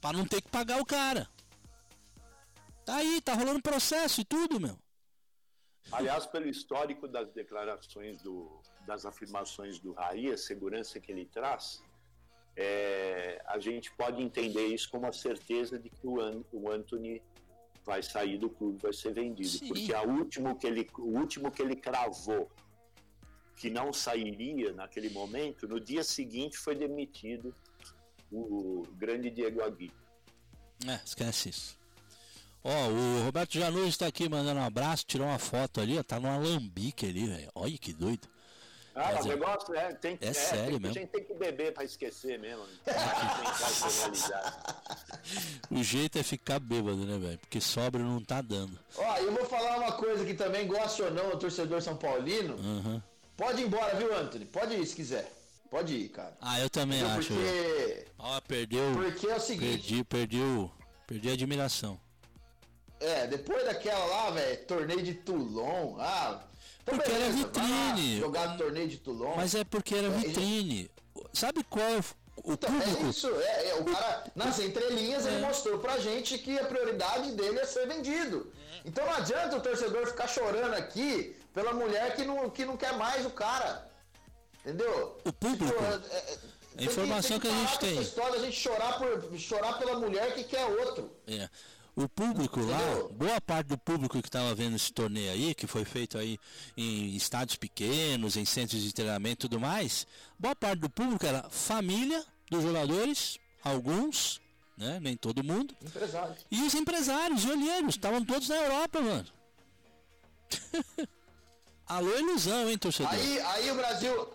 [0.00, 1.28] Para não ter que pagar o cara.
[2.84, 4.78] Tá aí, tá rolando processo e tudo, meu.
[5.90, 11.82] Aliás, pelo histórico das declarações do, das afirmações do Raí, a segurança que ele traz,
[12.56, 17.22] é, a gente pode entender isso como a certeza de que o, An, o Anthony
[17.84, 19.48] vai sair do clube, vai ser vendido.
[19.48, 19.68] Sim.
[19.68, 22.50] Porque a último que ele, o último que ele cravou
[23.56, 27.54] que não sairia naquele momento, no dia seguinte foi demitido
[28.30, 29.94] o grande Diego Aguirre.
[30.86, 31.78] É, esquece isso.
[32.62, 36.20] Ó, o Roberto Janus está aqui mandando um abraço, tirou uma foto ali, ó, tá
[36.20, 37.50] num alambique ali, velho.
[37.54, 38.28] Olha que doido.
[38.94, 40.88] Ah, Mas o é- negócio é, tem, é sério tem, mesmo.
[40.88, 42.64] A gente tem que beber para esquecer mesmo.
[44.00, 44.82] Realizar.
[45.70, 47.38] O jeito é ficar bêbado, né, velho?
[47.38, 48.78] Porque sobra não tá dando.
[48.96, 52.54] Ó, eu vou falar uma coisa que também, goste ou não, o torcedor São Paulino,
[52.54, 53.02] Aham.
[53.36, 54.44] Pode ir embora, viu, Anthony?
[54.46, 55.30] Pode ir se quiser.
[55.70, 56.36] Pode ir, cara.
[56.40, 57.18] Ah, eu também Entendeu?
[57.18, 57.32] acho.
[57.34, 58.92] Porque, Ó, perdeu.
[58.94, 60.70] porque é o seguinte, Perdi, perdi o.
[61.06, 62.00] Perdi a admiração.
[63.00, 66.42] é, depois daquela lá, velho, torneio de Toulon, ah...
[66.82, 68.18] então Porque era beleza, lá vitrine.
[68.20, 69.34] Jogar no torneio de Toulon.
[69.36, 70.90] Mas é porque era É, vitrine.
[71.32, 71.84] Sabe qual
[72.44, 73.10] o Então, é público.
[73.10, 77.58] isso, é, é, o cara, nas entrelinhas, ele mostrou pra gente que a prioridade dele
[77.58, 78.50] é ser vendido.
[78.84, 82.92] Então não adianta o torcedor ficar chorando aqui pela mulher que não, que não quer
[82.98, 83.90] mais o cara.
[84.60, 85.18] Entendeu?
[85.24, 85.64] O público.
[85.72, 86.38] Tipo, é- é-
[86.78, 88.02] A informação que a parar gente com essa tem.
[88.02, 91.10] história da gente chorar, por, chorar pela mulher que quer outro.
[91.26, 91.48] É.
[91.96, 93.08] O público lá, Entendeu?
[93.14, 96.38] boa parte do público que estava vendo esse torneio aí, que foi feito aí
[96.76, 100.06] em estádios pequenos, em centros de treinamento e tudo mais,
[100.38, 104.42] boa parte do público era família dos jogadores, alguns,
[104.76, 106.36] né, nem todo mundo, Empresário.
[106.50, 109.26] e os empresários e olheiros, estavam todos na Europa, mano.
[111.88, 113.12] Alô, ilusão, hein, torcedor?
[113.12, 114.28] Aí, aí o Brasil.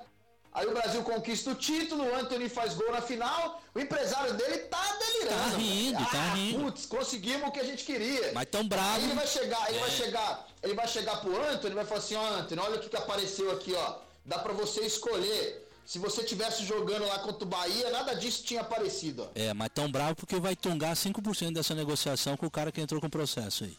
[0.53, 4.57] Aí o Brasil conquista o título, o Anthony faz gol na final, o empresário dele
[4.59, 5.51] tá delirando.
[5.51, 6.63] Tá rindo, tá ah, rindo.
[6.65, 8.33] Putz, conseguimos o que a gente queria.
[8.33, 9.05] Mas tão Aí bravo.
[9.05, 9.91] ele vai chegar, ele vai É.
[9.91, 12.89] chegar, ele vai chegar pro Anthony e vai falar assim, ó Anthony, olha o que,
[12.89, 13.95] que apareceu aqui, ó.
[14.25, 15.67] Dá pra você escolher.
[15.85, 19.27] Se você tivesse jogando lá contra o Bahia, nada disso tinha aparecido, ó.
[19.33, 22.99] É, mas tão bravo porque vai tungar 5% dessa negociação com o cara que entrou
[22.99, 23.77] com o processo aí.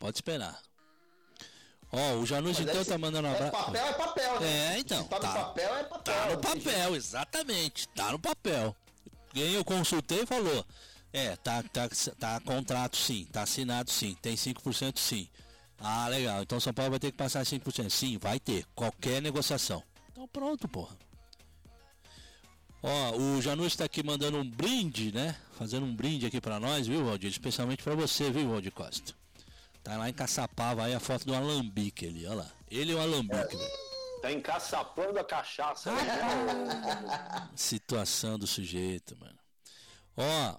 [0.00, 0.60] Pode esperar.
[1.96, 3.52] Ó, o Janus então tá mandando um É abraço.
[3.66, 4.74] papel, é papel, né?
[4.74, 5.28] É, então, Se tá, tá.
[5.28, 6.14] no papel, é papel.
[6.14, 6.40] Tá no jeito.
[6.64, 7.88] papel, exatamente.
[7.88, 8.76] Tá no papel.
[9.32, 10.64] Quem eu consultei falou.
[11.12, 11.88] É, tá, tá,
[12.18, 15.28] tá contrato sim, tá assinado sim, tem 5% sim.
[15.78, 16.42] Ah, legal.
[16.42, 17.88] Então São Paulo vai ter que passar 5%.
[17.90, 18.64] Sim, vai ter.
[18.74, 19.82] Qualquer negociação.
[20.10, 20.96] Então pronto, porra.
[22.82, 25.36] Ó, o Janus tá aqui mandando um brinde, né?
[25.56, 27.30] Fazendo um brinde aqui pra nós, viu, Valdir?
[27.30, 29.14] Especialmente pra você, viu, Valdir Costa?
[29.84, 32.50] Tá lá em Caçapava aí a foto do Alambique ali, ó lá.
[32.70, 33.70] Ele é o Alambique, velho.
[34.22, 35.92] Tá encaçapando a cachaça.
[35.92, 36.02] Né?
[37.54, 39.38] Situação do sujeito, mano.
[40.16, 40.56] Ó, É,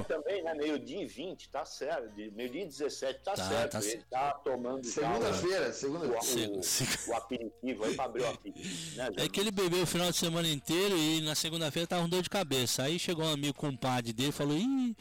[0.00, 0.04] o.
[0.04, 0.54] também, né?
[0.54, 2.08] Meio-dia e 20, tá certo.
[2.32, 3.72] Meio-dia e 17, tá, Tá, certo.
[3.72, 6.22] tá Ele tá tomando Segunda-feira, o, segunda-feira.
[6.62, 8.96] Se- o, se- o aperitivo aí pra abrir o aperitivo.
[8.96, 12.08] Né, É que ele bebeu o final de semana inteiro e na segunda-feira tava com
[12.08, 12.84] dor de cabeça.
[12.84, 14.96] Aí chegou um amigo compadre dele e falou: Ih,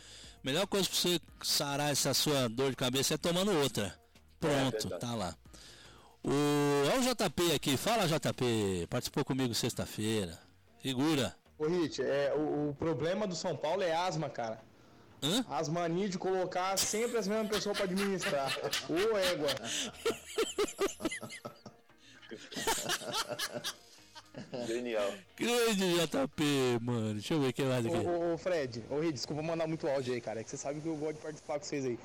[0.46, 3.98] melhor coisa pra você sarar essa sua dor de cabeça é tomando outra.
[4.40, 5.02] Pronto, verdade.
[5.02, 5.36] tá lá.
[6.24, 6.32] O,
[6.94, 10.40] olha o JP aqui, fala JP, participou comigo sexta-feira.
[10.80, 11.36] Figura.
[11.58, 14.62] Ô Hit, é, o, o problema do São Paulo é asma, cara.
[15.24, 15.44] Hã?
[15.50, 18.56] As manias de colocar sempre as mesmas pessoas pra administrar.
[18.88, 19.50] Ô égua.
[24.68, 25.14] Genial.
[25.38, 26.44] Grande JP,
[26.82, 27.14] mano.
[27.14, 28.08] Deixa eu ver o que mais Ô, aqui.
[28.08, 30.42] ô, ô, Fred, ô Hit, desculpa mandar muito áudio aí, cara.
[30.42, 32.00] É que você sabe que eu gosto de participar com vocês aí.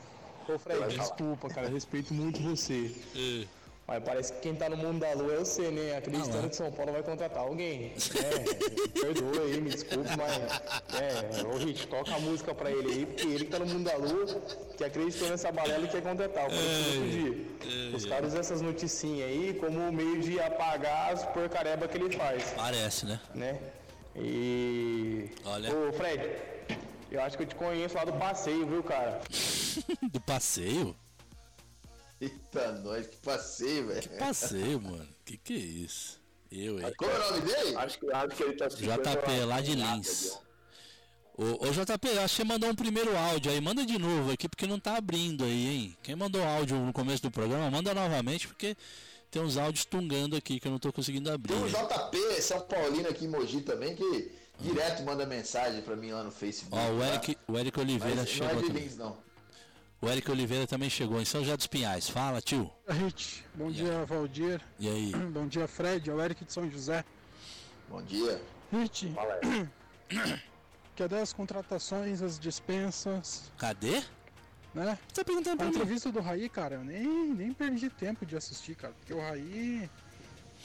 [0.49, 1.69] Ô Fred, desculpa, cara.
[1.69, 2.91] eu Respeito muito você.
[3.15, 3.60] É.
[3.91, 5.95] Mas parece que quem tá no mundo da lua é você, né?
[5.95, 6.49] Ah, Acreditando lá.
[6.49, 7.93] que São Paulo vai contratar alguém.
[8.15, 10.63] É, perdoa aí, me desculpe, mas.
[10.95, 13.91] É, ô Hit, toca a música pra ele aí, porque ele que tá no mundo
[13.91, 14.27] da lua,
[14.77, 16.49] que acreditou nessa balela e quer contratar.
[16.49, 17.97] Eu outro dia.
[17.97, 22.45] Os caras usam essas noticinhas aí como meio de apagar as porcareba que ele faz,
[22.57, 23.21] Parece, né?
[23.35, 23.59] né?
[24.15, 25.31] E.
[25.45, 25.69] Olha.
[25.75, 26.31] Ô, Fred,
[27.11, 29.21] eu acho que eu te conheço lá do passeio, viu, cara?
[30.13, 30.95] Do passeio?
[32.21, 34.11] Eita, nós, que passeio, velho.
[34.19, 35.09] Passeio, mano.
[35.25, 36.21] Que que é isso?
[36.53, 36.93] Eu, hein?
[36.97, 37.77] Como é o nome dele?
[37.77, 40.39] Acho que, acho que ele tá JP, lá de Lins.
[41.35, 43.61] Ô, ô JP, acho que você mandou um primeiro áudio aí.
[43.61, 45.97] Manda de novo aqui, porque não tá abrindo aí, hein?
[46.03, 48.77] Quem mandou áudio no começo do programa, manda novamente, porque
[49.31, 51.55] tem uns áudios tungando aqui que eu não tô conseguindo abrir.
[51.55, 56.11] Tem um JP, São Paulino aqui em Mogi também, que direto manda mensagem pra mim
[56.11, 56.77] lá no Facebook.
[56.77, 57.09] Ó, o tá?
[57.09, 58.73] Eric, o Eric Oliveira Mas não chegou é de.
[58.73, 59.30] Lins, não.
[60.01, 62.09] O Eric Oliveira também chegou em São José dos Pinhais.
[62.09, 62.71] Fala, tio.
[62.89, 65.13] Hit, bom dia Valdir, E aí?
[65.33, 67.05] bom dia Fred, é o Eric de São José.
[67.89, 68.41] Bom dia.
[68.73, 70.41] Hit, Fala aí.
[70.97, 74.03] cadê as contratações, as dispensas, Cadê?
[74.75, 74.99] né?
[75.09, 75.73] Você tá perguntando A pra mim?
[75.73, 79.91] entrevista do Raí, cara, eu nem, nem perdi tempo de assistir, cara, porque o Raí,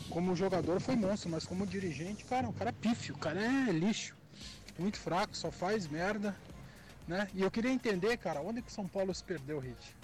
[0.10, 3.72] como jogador, foi monstro, mas como dirigente, cara, o cara é pífio, o cara é
[3.72, 4.16] lixo,
[4.80, 6.36] muito fraco, só faz merda,
[7.08, 7.28] né?
[7.34, 9.96] E eu queria entender, cara, onde que o São Paulo se perdeu, Hit?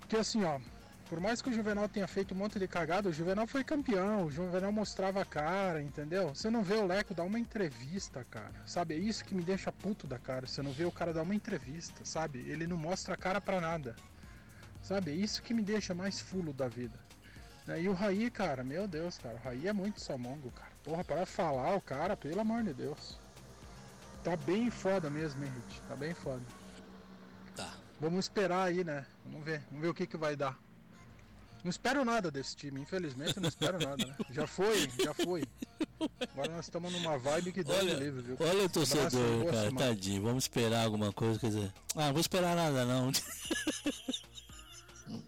[0.00, 0.58] Porque assim, ó,
[1.10, 4.26] por mais que o Juvenal tenha feito um monte de cagada, o Juvenal foi campeão,
[4.26, 6.28] o Juvenal mostrava a cara, entendeu?
[6.28, 8.54] Você não vê o Leco dar uma entrevista, cara.
[8.64, 8.94] Sabe?
[8.94, 10.46] É isso que me deixa puto da cara.
[10.46, 12.38] Você não vê o cara dar uma entrevista, sabe?
[12.48, 13.96] Ele não mostra a cara pra nada.
[14.82, 15.10] Sabe?
[15.10, 16.98] É isso que me deixa mais fulo da vida.
[17.66, 17.82] Né?
[17.82, 20.70] E o Raí, cara, meu Deus, cara, o Raí é muito salmongo, cara.
[20.82, 23.18] Porra, para falar o cara, pelo amor de Deus.
[24.22, 25.80] Tá bem foda mesmo, hein, Hit?
[25.88, 26.42] Tá bem foda.
[27.56, 27.72] Tá.
[28.00, 29.06] Vamos esperar aí, né?
[29.24, 30.58] Vamos ver, vamos ver o que que vai dar.
[31.62, 34.14] Não espero nada desse time, infelizmente não espero nada, né?
[34.30, 35.44] Já foi, já foi.
[36.32, 38.36] Agora nós estamos numa vibe que Deus Olha, livre, viu?
[38.40, 40.22] olha o torcedor, cara, tadinho.
[40.22, 41.72] Vamos esperar alguma coisa, quer dizer.
[41.94, 43.10] Ah, não vou esperar nada não.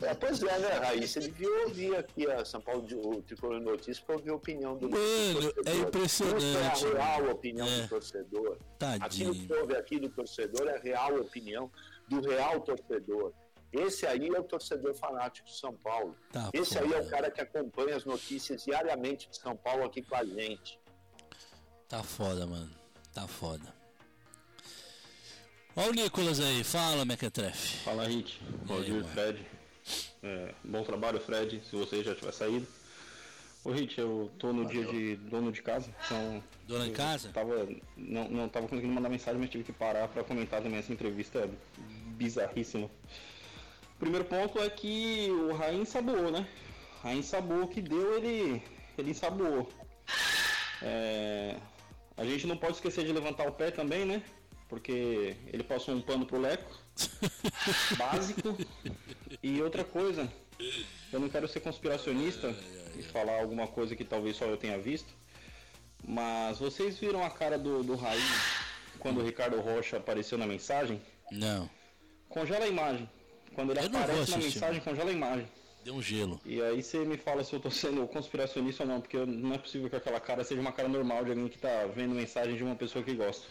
[0.03, 1.21] É, pois é, né, Raíssa?
[1.21, 4.77] Você devia ouvir aqui a São Paulo de o Tricolor Notícias para ouvir a opinião
[4.77, 7.33] do Mano, é impressionante, Isso é a real mano.
[7.33, 7.81] opinião É.
[7.83, 8.59] do torcedor.
[8.79, 9.05] Tadinho.
[9.31, 11.71] Aquilo que houve aqui do torcedor é a real opinião
[12.09, 13.33] do real torcedor.
[13.73, 16.15] Esse aí é o torcedor fanático de São Paulo.
[16.31, 20.03] Tá Esse aí é o cara que acompanha as notícias diariamente de São Paulo aqui
[20.03, 20.79] com a gente.
[21.89, 22.71] Tá foda, mano.
[23.15, 23.75] Tá foda.
[25.75, 27.79] Ó o Nicolas aí, fala, Mequetrefe.
[27.79, 28.43] Fala, Hit.
[28.67, 29.03] Bom dia?
[29.05, 29.47] Fred.
[30.23, 32.67] É, bom trabalho, Fred, se você já tiver saído.
[33.65, 36.43] Ô, Hit, eu tô no dia de dono de casa, então...
[36.67, 37.31] Dona de casa?
[37.31, 40.93] Tava, não, não tava conseguindo mandar mensagem, mas tive que parar pra comentar também essa
[40.93, 41.49] entrevista
[42.17, 42.87] bizarríssima.
[42.87, 46.47] O primeiro ponto é que o Rain ensaboou, né?
[47.03, 48.63] Rain ensaboou o que deu, ele,
[48.99, 49.69] ele ensaboou.
[50.83, 51.57] É,
[52.17, 54.23] a gente não pode esquecer de levantar o pé também, né?
[54.73, 56.79] Porque ele passou um pano pro Leco.
[57.99, 58.57] básico.
[59.43, 60.27] E outra coisa,
[61.13, 62.57] eu não quero ser conspiracionista
[62.97, 65.13] e falar alguma coisa que talvez só eu tenha visto.
[66.03, 68.23] Mas vocês viram a cara do, do Raí
[68.99, 71.03] quando o Ricardo Rocha apareceu na mensagem?
[71.31, 71.69] Não,
[72.31, 73.07] Congela a imagem.
[73.55, 75.47] Quando ele Eu aparece na mensagem, congela a imagem.
[75.85, 76.41] deu um gelo.
[76.47, 79.59] E aí você me fala se eu tô sendo conspiracionista ou não, porque não é
[79.59, 82.65] possível que aquela cara seja uma cara normal de alguém que tá vendo mensagem de
[82.65, 83.47] uma pessoa que gosta.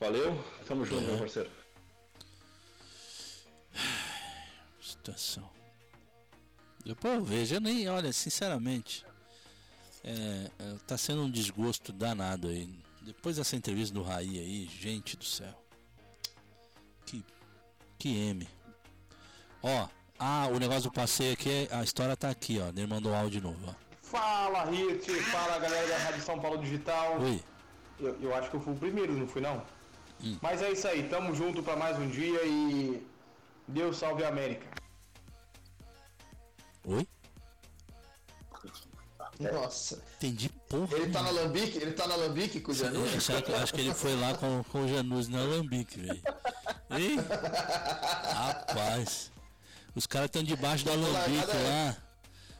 [0.00, 0.44] Valeu?
[0.66, 1.06] Tamo junto, É.
[1.06, 1.50] meu parceiro.
[4.80, 5.48] Situação.
[6.84, 9.04] Depois eu vejo, eu nem, olha, sinceramente,
[10.04, 12.68] é, é, tá sendo um desgosto danado aí.
[13.02, 15.54] Depois dessa entrevista do Raí aí, gente do céu.
[17.04, 17.24] Que,
[17.98, 18.48] que M.
[19.62, 19.88] Ó,
[20.18, 22.68] ah, o negócio do passeio aqui, a história tá aqui, ó.
[22.68, 23.74] Ele mandou áudio de novo, ó.
[24.02, 25.12] Fala, Hit!
[25.22, 27.20] Fala, galera da Rádio São Paulo Digital.
[27.20, 27.42] Oi.
[27.98, 29.64] Eu, eu acho que eu fui o primeiro, não fui não?
[30.26, 30.38] Hum.
[30.42, 33.06] Mas é isso aí, tamo junto pra mais um dia e
[33.68, 34.66] Deus salve a América.
[36.84, 37.06] Oi?
[39.52, 40.02] Nossa.
[40.16, 40.96] Entendi porra.
[40.96, 41.76] Ele tá na Lambique?
[41.78, 43.28] Ele tá na Lambique com o Janus?
[43.28, 46.22] Eu acho, que- acho que ele foi lá com, com o Janus na Alambique, velho.
[46.98, 47.16] Ih,
[48.32, 49.30] Rapaz.
[49.94, 51.96] Os caras estão debaixo do Alambique lá.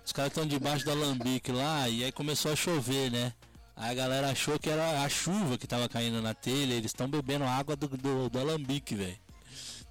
[0.04, 3.32] Os caras estão debaixo do Alambique lá e aí começou a chover, né?
[3.76, 6.72] Aí a galera achou que era a chuva que tava caindo na telha.
[6.72, 9.18] Eles estão bebendo água do, do, do Alambique, velho.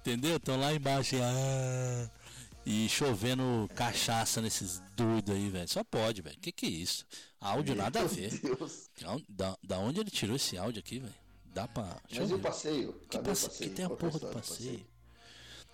[0.00, 0.36] Entendeu?
[0.36, 2.10] Estão lá embaixo e, ah,
[2.64, 5.68] e chovendo cachaça nesses doidos aí, velho.
[5.68, 6.36] Só pode, velho.
[6.40, 7.06] Que que é isso?
[7.40, 8.32] Áudio nada a ver.
[8.42, 8.88] Meu Deus.
[9.28, 11.14] Da, da onde ele tirou esse áudio aqui, velho?
[11.46, 11.84] Dá pra.
[12.08, 12.92] Deixa Mas e o passeio?
[13.08, 13.48] Que, passe...
[13.48, 13.70] passeio?
[13.70, 14.86] que tem a Qual porra do história passeio?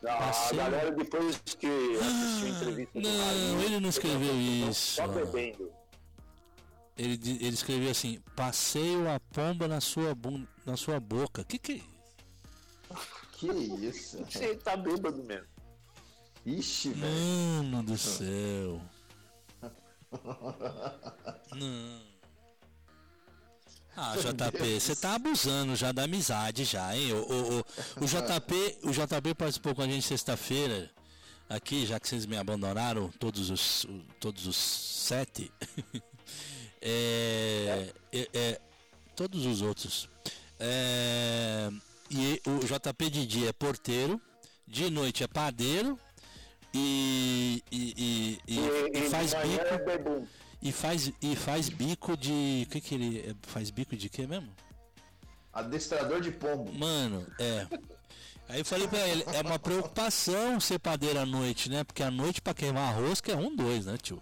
[0.05, 0.57] A Passeio.
[0.61, 4.97] galera, depois que assistiu a entrevista do Não, Raí, ele não escreveu isso.
[4.97, 5.73] Só bebendo.
[6.97, 10.47] Ele, ele escreveu assim: passeio a pomba na sua, bun...
[10.65, 11.45] na sua boca.
[11.45, 11.93] Que que é isso?
[13.43, 14.19] Que isso?
[14.31, 15.47] Você tá bêbado mesmo.
[16.47, 17.65] Ixi, velho.
[17.65, 18.81] Mano do céu.
[21.57, 22.13] Não.
[23.95, 27.13] Ah, JP, você tá abusando já da amizade já, hein?
[27.13, 27.65] O, o, o,
[28.01, 30.91] o JP, o JP participou com a gente sexta-feira
[31.49, 33.87] aqui, já que vocês me abandonaram, todos os,
[34.19, 35.53] todos os sete.
[36.83, 38.61] É, é, é,
[39.15, 40.09] todos os outros.
[40.59, 41.71] É,
[42.11, 44.21] e o JP de dia é porteiro,
[44.67, 45.99] de noite é padeiro
[46.75, 50.27] e, e, e, e- faz é bico bebum.
[50.61, 53.35] e faz e faz bico de que que ele é?
[53.43, 54.53] faz bico de quê mesmo?
[55.53, 56.73] Adestrador de pombo.
[56.73, 57.67] Mano, é.
[58.49, 61.85] Aí eu falei pra ele, é uma preocupação ser padeiro à noite, né?
[61.85, 64.21] Porque à noite pra queimar que é um, dois, né, tio?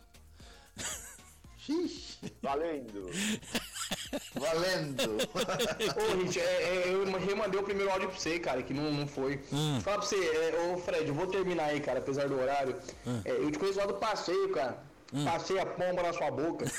[2.43, 3.11] Valendo.
[4.35, 5.19] valendo.
[5.97, 9.07] Ô, Hit, é, é, eu remandei o primeiro áudio pra você, cara, que não, não
[9.07, 9.43] foi.
[9.53, 9.81] Hum.
[9.81, 12.77] Fala pra você, é, ô Fred, eu vou terminar aí, cara, apesar do horário.
[13.07, 13.21] Hum.
[13.25, 14.83] É, eu te conheço lá do passeio, cara.
[15.25, 16.65] Passei a pomba na sua boca.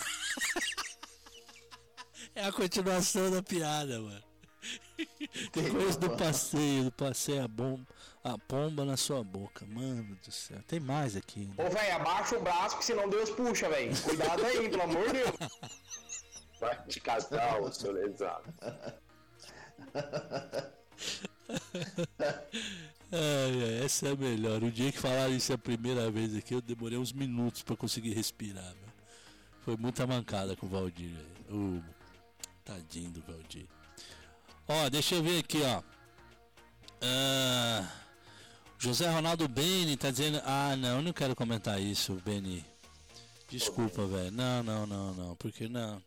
[2.33, 4.30] É a continuação da piada, mano.
[5.53, 7.79] Depois do passeio, do passeio a, bom,
[8.23, 9.65] a pomba na sua boca.
[9.65, 10.59] Mano do céu.
[10.67, 11.41] Tem mais aqui.
[11.41, 11.65] ainda.
[11.65, 13.95] Ô, velho, abaixa o braço, que senão Deus puxa, velho.
[14.01, 15.31] Cuidado aí, pelo amor de Deus.
[16.59, 18.53] Vai te casar, ô seu lesado.
[23.13, 24.63] Ai, ai, essa é a melhor.
[24.63, 28.13] O dia que falaram isso a primeira vez aqui, eu demorei uns minutos pra conseguir
[28.13, 28.93] respirar, velho.
[29.61, 31.79] Foi muita mancada com o Valdir, velho.
[31.79, 31.81] Ô,
[32.63, 33.67] tadinho do Valdir.
[34.71, 35.83] Ó, deixa eu ver aqui, ó.
[37.01, 37.85] Ah,
[38.79, 40.41] José Ronaldo Beni tá dizendo.
[40.45, 42.65] Ah, não, eu não quero comentar isso, Beni.
[43.49, 44.31] Desculpa, velho.
[44.31, 45.35] Não, não, não, não.
[45.35, 46.01] Porque não.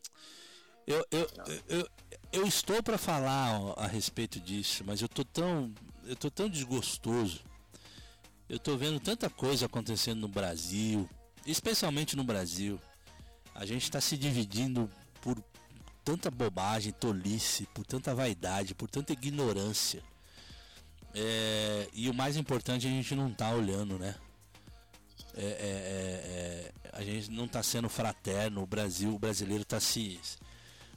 [0.87, 1.29] Eu, eu,
[1.69, 1.89] eu,
[2.33, 5.73] eu estou para falar ó, a respeito disso, mas eu tô tão
[6.05, 7.41] eu tô tão desgostoso
[8.49, 11.09] Eu tô vendo tanta coisa acontecendo no Brasil,
[11.47, 12.79] especialmente no Brasil.
[13.55, 14.91] A gente está se dividindo
[15.23, 15.43] por
[16.05, 20.03] tanta bobagem, tolice, por tanta vaidade, por tanta ignorância.
[21.15, 24.15] É, e o mais importante a gente não tá olhando, né?
[25.37, 28.63] É, é, é, é a gente não tá sendo fraterno.
[28.63, 30.21] O Brasil, o brasileiro tá se.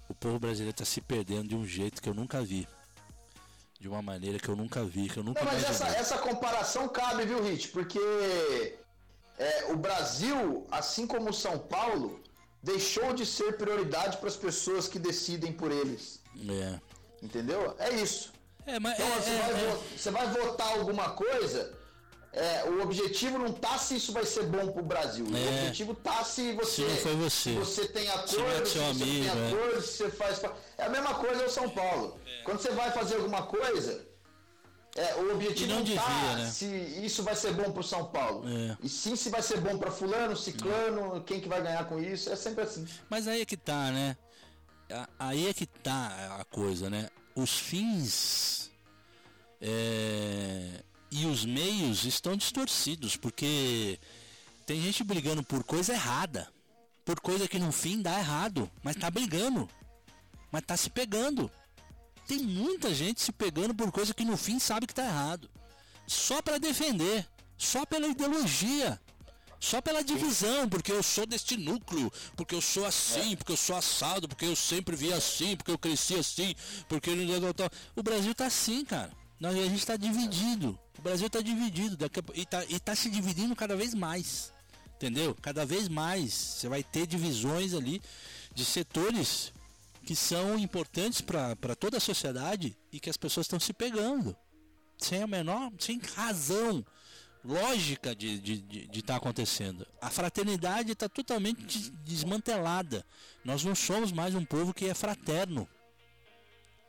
[0.07, 2.67] O povo brasileiro tá se perdendo de um jeito que eu nunca vi.
[3.79, 6.87] De uma maneira que eu nunca vi, que eu nunca Não, mas essa, essa comparação
[6.89, 7.69] cabe, viu, Rich?
[7.69, 7.99] Porque
[9.37, 12.23] é, o Brasil, assim como o São Paulo,
[12.61, 16.19] deixou de ser prioridade para as pessoas que decidem por eles.
[16.49, 16.79] É.
[17.21, 17.75] Entendeu?
[17.79, 18.31] É isso.
[18.65, 19.53] É, mas Então, é, você, é, vai é.
[19.69, 21.73] vo- você vai votar alguma coisa,
[22.33, 25.25] é, o objetivo não tá se isso vai ser bom pro Brasil.
[25.25, 25.47] O É.
[25.59, 27.49] objetivo tá se você, Se foi você.
[27.51, 29.47] se você tem Se não é você amigo, tem é.
[29.47, 30.41] acordo, se você faz.
[30.77, 32.19] É a mesma coisa o São Paulo.
[32.43, 34.05] Quando você vai fazer alguma coisa,
[34.97, 36.49] é, o objetivo E não não, tá devia, né?
[36.49, 36.65] se
[37.05, 38.43] isso vai ser bom pro São Paulo.
[38.49, 38.77] É.
[38.81, 42.31] E sim se vai ser bom pra fulano, ciclano, quem que vai ganhar com isso.
[42.31, 42.85] É sempre assim.
[43.09, 44.17] Mas aí é que tá, né?
[45.19, 47.09] Aí é que tá a coisa, né?
[47.35, 48.71] Os fins
[49.61, 53.99] é, e os meios estão distorcidos, porque
[54.65, 56.47] tem gente brigando por coisa errada,
[57.05, 59.69] por coisa que no fim dá errado, mas tá brigando,
[60.51, 61.51] mas tá se pegando.
[62.27, 65.49] Tem muita gente se pegando por coisa que no fim sabe que tá errado,
[66.05, 67.25] só para defender,
[67.57, 68.99] só pela ideologia.
[69.59, 73.75] Só pela divisão, porque eu sou deste núcleo, porque eu sou assim, porque eu sou
[73.75, 76.53] assado, porque eu sempre vi assim, porque eu cresci assim,
[76.87, 77.09] porque
[77.95, 79.11] o Brasil tá assim, cara.
[79.39, 80.77] Nós, a gente tá dividido.
[80.97, 84.53] O Brasil tá dividido daqui e, tá, e tá se dividindo cada vez mais.
[84.95, 85.35] Entendeu?
[85.41, 86.33] Cada vez mais.
[86.33, 87.99] Você vai ter divisões ali
[88.53, 89.51] de setores
[90.07, 94.33] que são importantes para toda a sociedade e que as pessoas estão se pegando.
[94.97, 96.83] Sem a menor, sem razão
[97.43, 99.85] lógica de estar de, de, de tá acontecendo.
[100.01, 103.05] A fraternidade está totalmente des- desmantelada.
[103.43, 105.67] Nós não somos mais um povo que é fraterno.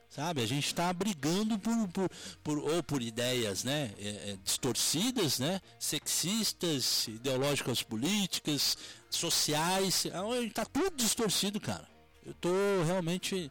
[0.08, 0.40] Sabe?
[0.40, 2.10] A gente está brigando por, por,
[2.44, 3.92] por- ou por ideias né?
[3.98, 5.60] é, é, distorcidas, né?
[5.80, 8.78] sexistas, ideológicas políticas,
[9.10, 10.06] sociais.
[10.46, 11.97] Está tudo distorcido, cara.
[12.28, 13.50] Eu estou realmente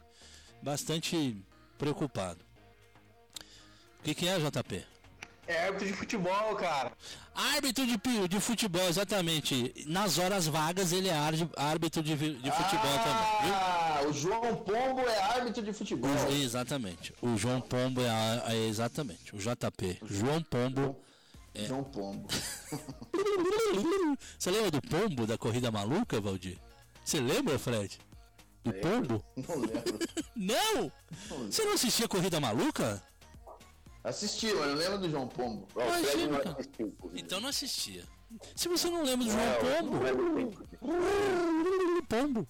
[0.62, 1.36] bastante
[1.76, 2.38] preocupado.
[3.98, 4.84] O que, que é, JP?
[5.48, 6.92] É árbitro de futebol, cara.
[7.34, 7.96] Árbitro de,
[8.28, 9.74] de futebol, exatamente.
[9.88, 15.00] Nas horas vagas ele é árbi- árbitro de, de futebol também, ah, o João Pombo
[15.00, 16.08] é árbitro de futebol.
[16.10, 17.12] O- exatamente.
[17.20, 19.34] O João Pombo é, é exatamente.
[19.34, 19.98] O JP.
[20.08, 20.96] João Pombo.
[21.66, 22.28] João Pombo.
[24.38, 26.58] Você lembra do Pombo da corrida maluca, Valdir?
[27.04, 27.98] Você lembra, Fred?
[28.72, 29.24] Do Pombo?
[29.36, 29.98] Não lembro.
[30.36, 30.92] Não!
[31.50, 33.02] Você não assistia Corrida Maluca?
[34.04, 35.66] Assisti, mas eu lembro do João Pombo.
[35.74, 36.96] Imagina, não assistiu.
[37.14, 38.04] Então não assistia.
[38.54, 40.68] Se você não lembra do João Não, Pombo, não lembro.
[42.08, 42.48] Pombo.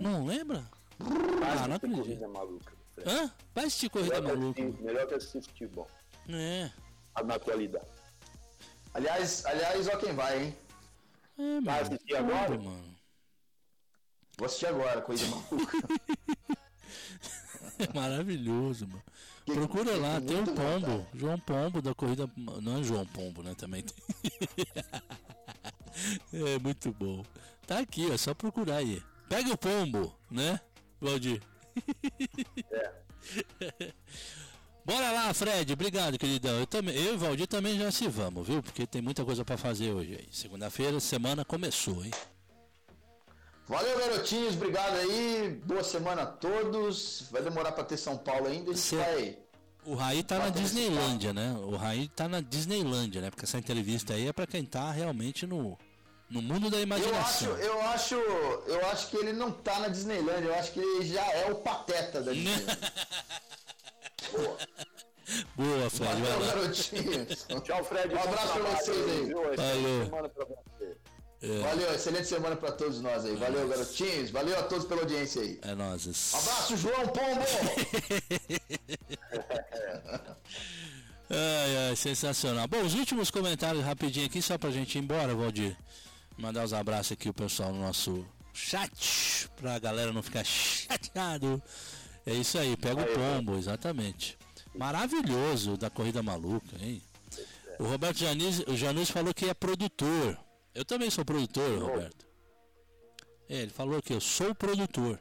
[0.00, 0.64] Não lembra?
[1.00, 2.02] Ah, não acredito.
[2.02, 2.72] corrida maluca.
[3.06, 3.32] Hã?
[3.54, 4.60] Vai assistir Corrida Melhor Maluca.
[4.62, 5.88] assistir- Melhor que assistir futebol.
[6.28, 6.70] É.
[7.24, 7.86] Na atualidade.
[8.94, 10.56] Aliás, aliás, ó quem vai, hein?
[11.38, 11.62] É, mano.
[11.64, 12.58] Vai assistir agora?
[12.58, 12.89] Mano.
[14.40, 15.78] Vou assistir agora, coisa maluca.
[17.78, 19.02] É maravilhoso, mano.
[19.46, 21.06] Procura lá, tem um pombo.
[21.14, 22.30] João Pombo da corrida.
[22.36, 23.54] Não é João Pombo, né?
[23.54, 23.96] Também tem.
[26.32, 27.24] É muito bom.
[27.66, 29.02] Tá aqui, é só procurar aí.
[29.28, 30.60] Pega o pombo, né,
[31.00, 31.42] Valdir?
[34.84, 35.72] Bora lá, Fred.
[35.72, 36.58] Obrigado, queridão.
[36.58, 38.62] Eu, também, eu e o Valdir também já se vamos, viu?
[38.62, 40.28] Porque tem muita coisa pra fazer hoje aí.
[40.30, 42.10] Segunda-feira, semana começou, hein?
[43.70, 44.54] Valeu, garotinhos.
[44.54, 45.60] Obrigado aí.
[45.64, 47.24] Boa semana a todos.
[47.30, 48.70] Vai demorar pra ter São Paulo ainda.
[48.72, 49.38] A gente Cê- vai.
[49.86, 51.56] O Raí tá na Disneylândia, né?
[51.62, 53.30] O Raí tá na Disneylândia, né?
[53.30, 55.78] Porque essa entrevista aí é pra quem tá realmente no,
[56.28, 57.56] no mundo da Eu acho, imaginação.
[57.58, 60.44] eu acho, eu acho que ele não tá na Disneyland.
[60.44, 62.78] Eu acho que ele já é o pateta da Disneyland.
[65.54, 67.46] Boa, Fred, vai Valeu, garotinhos.
[67.64, 68.14] Tchau, Fred.
[68.14, 69.26] Um abraço pra trabalho vocês aí.
[69.26, 70.99] viu?
[71.42, 71.94] Excelente Valeu.
[71.94, 73.34] excelente semana pra todos nós aí.
[73.34, 74.30] Valeu, garotinhos.
[74.30, 75.58] Valeu a todos pela audiência aí.
[75.62, 76.34] É nós.
[76.34, 77.40] Abraço, João Pombo!
[81.32, 82.66] Ai, ai, sensacional.
[82.66, 85.76] Bom, os últimos comentários rapidinho aqui, só pra gente ir embora, Valdir.
[86.36, 91.62] Mandar os abraços aqui o pessoal no nosso chat, pra galera não ficar chateado.
[92.26, 94.36] É isso aí, pega o pombo, exatamente.
[94.74, 97.00] Maravilhoso da Corrida Maluca, hein?
[97.78, 100.36] O Roberto Janis, o Janus falou que é produtor.
[100.74, 102.26] Eu também sou produtor, Roberto.
[103.48, 105.18] É, ele falou que eu sou produtor.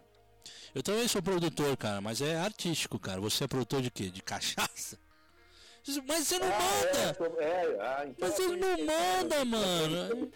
[0.74, 3.20] Eu também sou produtor, cara, mas é artístico, cara.
[3.22, 4.10] Você é produtor de quê?
[4.10, 4.98] De cachaça?
[6.08, 7.40] Mas você não Ah, manda!
[7.40, 10.32] é, é, ah, então Mas é ele não manda, mano.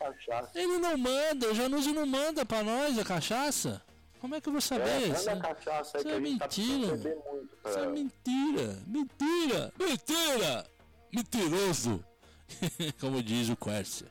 [0.55, 3.79] Ele não manda, o Januzzi não manda pra nós a cachaça.
[4.19, 5.07] Como é que eu vou É, saber?
[5.09, 6.95] manda Isso, a cachaça aí isso é tá mentira.
[6.95, 7.57] beber muito.
[7.67, 10.65] isso é mentira, mentira, mentira,
[11.13, 12.03] mentiroso.
[12.99, 14.07] Como diz o Quercia.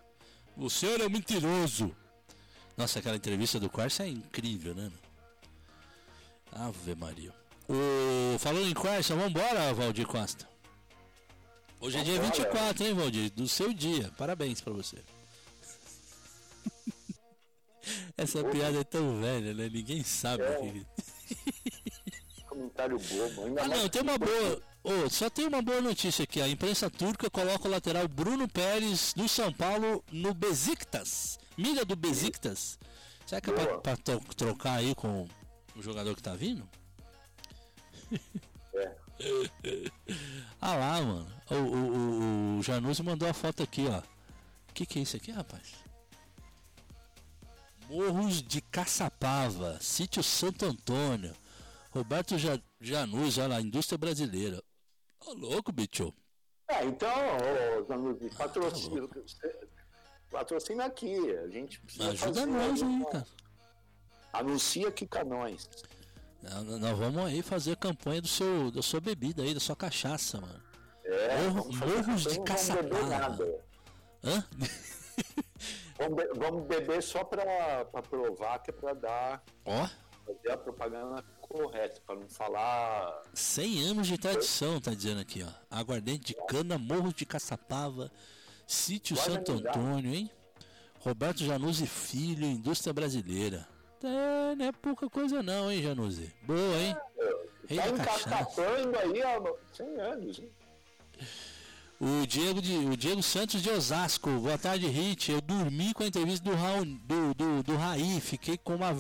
[0.57, 1.94] O senhor é um mentiroso.
[2.76, 4.90] Nossa, aquela entrevista do Quercia é incrível, né?
[6.50, 7.32] Ave Maria.
[7.68, 8.38] O...
[8.38, 10.48] Falando em Quercia, vambora, Valdir Costa.
[11.80, 12.36] Hoje é dia Vambora.
[12.36, 13.30] 24, hein, Valdir?
[13.30, 14.11] Do seu dia.
[14.16, 14.98] Parabéns pra você.
[18.16, 19.68] Essa piada é tão velha, né?
[19.68, 20.44] Ninguém sabe.
[20.44, 20.84] É.
[22.53, 23.44] Comentário bobo.
[23.46, 24.62] Ainda Ah, não, tem uma boa.
[24.84, 26.38] Ô, só tem uma boa notícia aqui.
[26.42, 31.38] A imprensa turca coloca o lateral Bruno Pérez do São Paulo no Besiktas.
[31.57, 32.78] Mira do Besiktas.
[33.24, 33.80] Será que é pra, Boa.
[33.80, 33.96] pra
[34.36, 35.26] trocar aí com
[35.74, 36.68] o jogador que tá vindo?
[38.74, 38.92] É.
[40.61, 41.32] ah lá, mano.
[41.48, 44.00] O, o, o, o mandou a foto aqui, ó.
[44.00, 45.72] O que, que é isso aqui, rapaz?
[47.88, 51.34] Morros de Caçapava, sítio Santo Antônio.
[51.93, 54.62] Roberto Ja- Januzzi, olha lá, indústria brasileira.
[55.20, 56.12] Ô, louco, bicho.
[56.68, 59.09] É, então, ô, Zanuzzi, patrocina,
[60.30, 61.14] patrocina aqui.
[61.36, 63.26] A gente precisa Ajuda nós aí, cara.
[64.32, 65.68] Anuncia aqui com nós.
[66.97, 70.61] Vamos aí fazer a campanha do seu, da sua bebida aí, da sua cachaça, mano.
[71.05, 73.64] É, Morro- morros de não nada.
[74.24, 74.45] Hã?
[75.99, 79.86] Vamos, be- vamos beber só pra, pra provar que é pra dar, Ó,
[80.26, 81.22] fazer a propaganda
[81.53, 83.22] correta, pra não falar.
[83.34, 85.48] 100 anos de tradição, tá dizendo aqui, ó.
[85.70, 88.11] Aguardente de cana, Morro de Caçapava,
[88.66, 89.53] Sítio Guarda Santo.
[89.53, 90.30] Antônio, hein?
[91.00, 93.66] Roberto Januzzi Filho, indústria brasileira.
[94.03, 96.32] É, não é pouca coisa não, hein, Januzzi?
[96.42, 96.96] Boa, hein?
[97.68, 97.84] Rei Tá
[99.00, 100.38] aí há 100 anos.
[100.38, 100.50] hein?
[102.00, 105.30] O Diego, de, o Diego Santos de Osasco, boa tarde, Hit.
[105.30, 108.92] Eu dormi com a entrevista do, Raul, do, do, do Raí, fiquei com uma.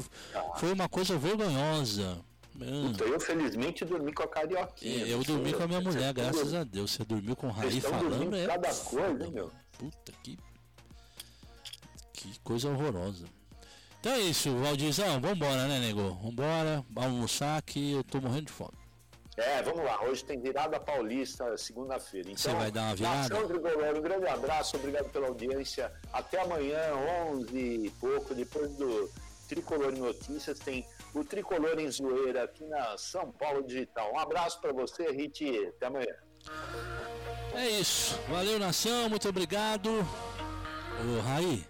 [0.56, 2.20] Foi uma coisa vergonhosa.
[2.60, 5.06] Hum, Então, eu felizmente dormi com a carioquinha.
[5.06, 6.92] eu dormi com a minha mulher, graças a Deus.
[6.92, 8.46] Você dormiu com o Raí falando, é.
[8.46, 9.50] cada coisa, meu?
[9.78, 10.38] Puta que.
[12.12, 13.26] Que coisa horrorosa.
[13.98, 16.14] Então é isso, Valdizão, vambora, né, nego?
[16.22, 18.82] Vambora, almoçar que eu tô morrendo de fome.
[19.36, 20.02] É, vamos lá.
[20.04, 22.30] Hoje tem virada paulista, segunda-feira.
[22.30, 23.16] Então, Você vai dar uma virada?
[23.28, 25.90] Nação um grande abraço, obrigado pela audiência.
[26.12, 26.78] Até amanhã,
[27.30, 29.10] 11 e pouco, depois do
[29.52, 34.10] Tricolor em Notícias, tem o Tricolor em Zoeira aqui na São Paulo Digital.
[34.14, 35.44] Um abraço para você, Rit.
[35.76, 36.14] Até amanhã.
[37.54, 38.18] É isso.
[38.30, 39.10] Valeu, nação.
[39.10, 39.90] Muito obrigado.
[39.90, 41.66] Ô, Raí,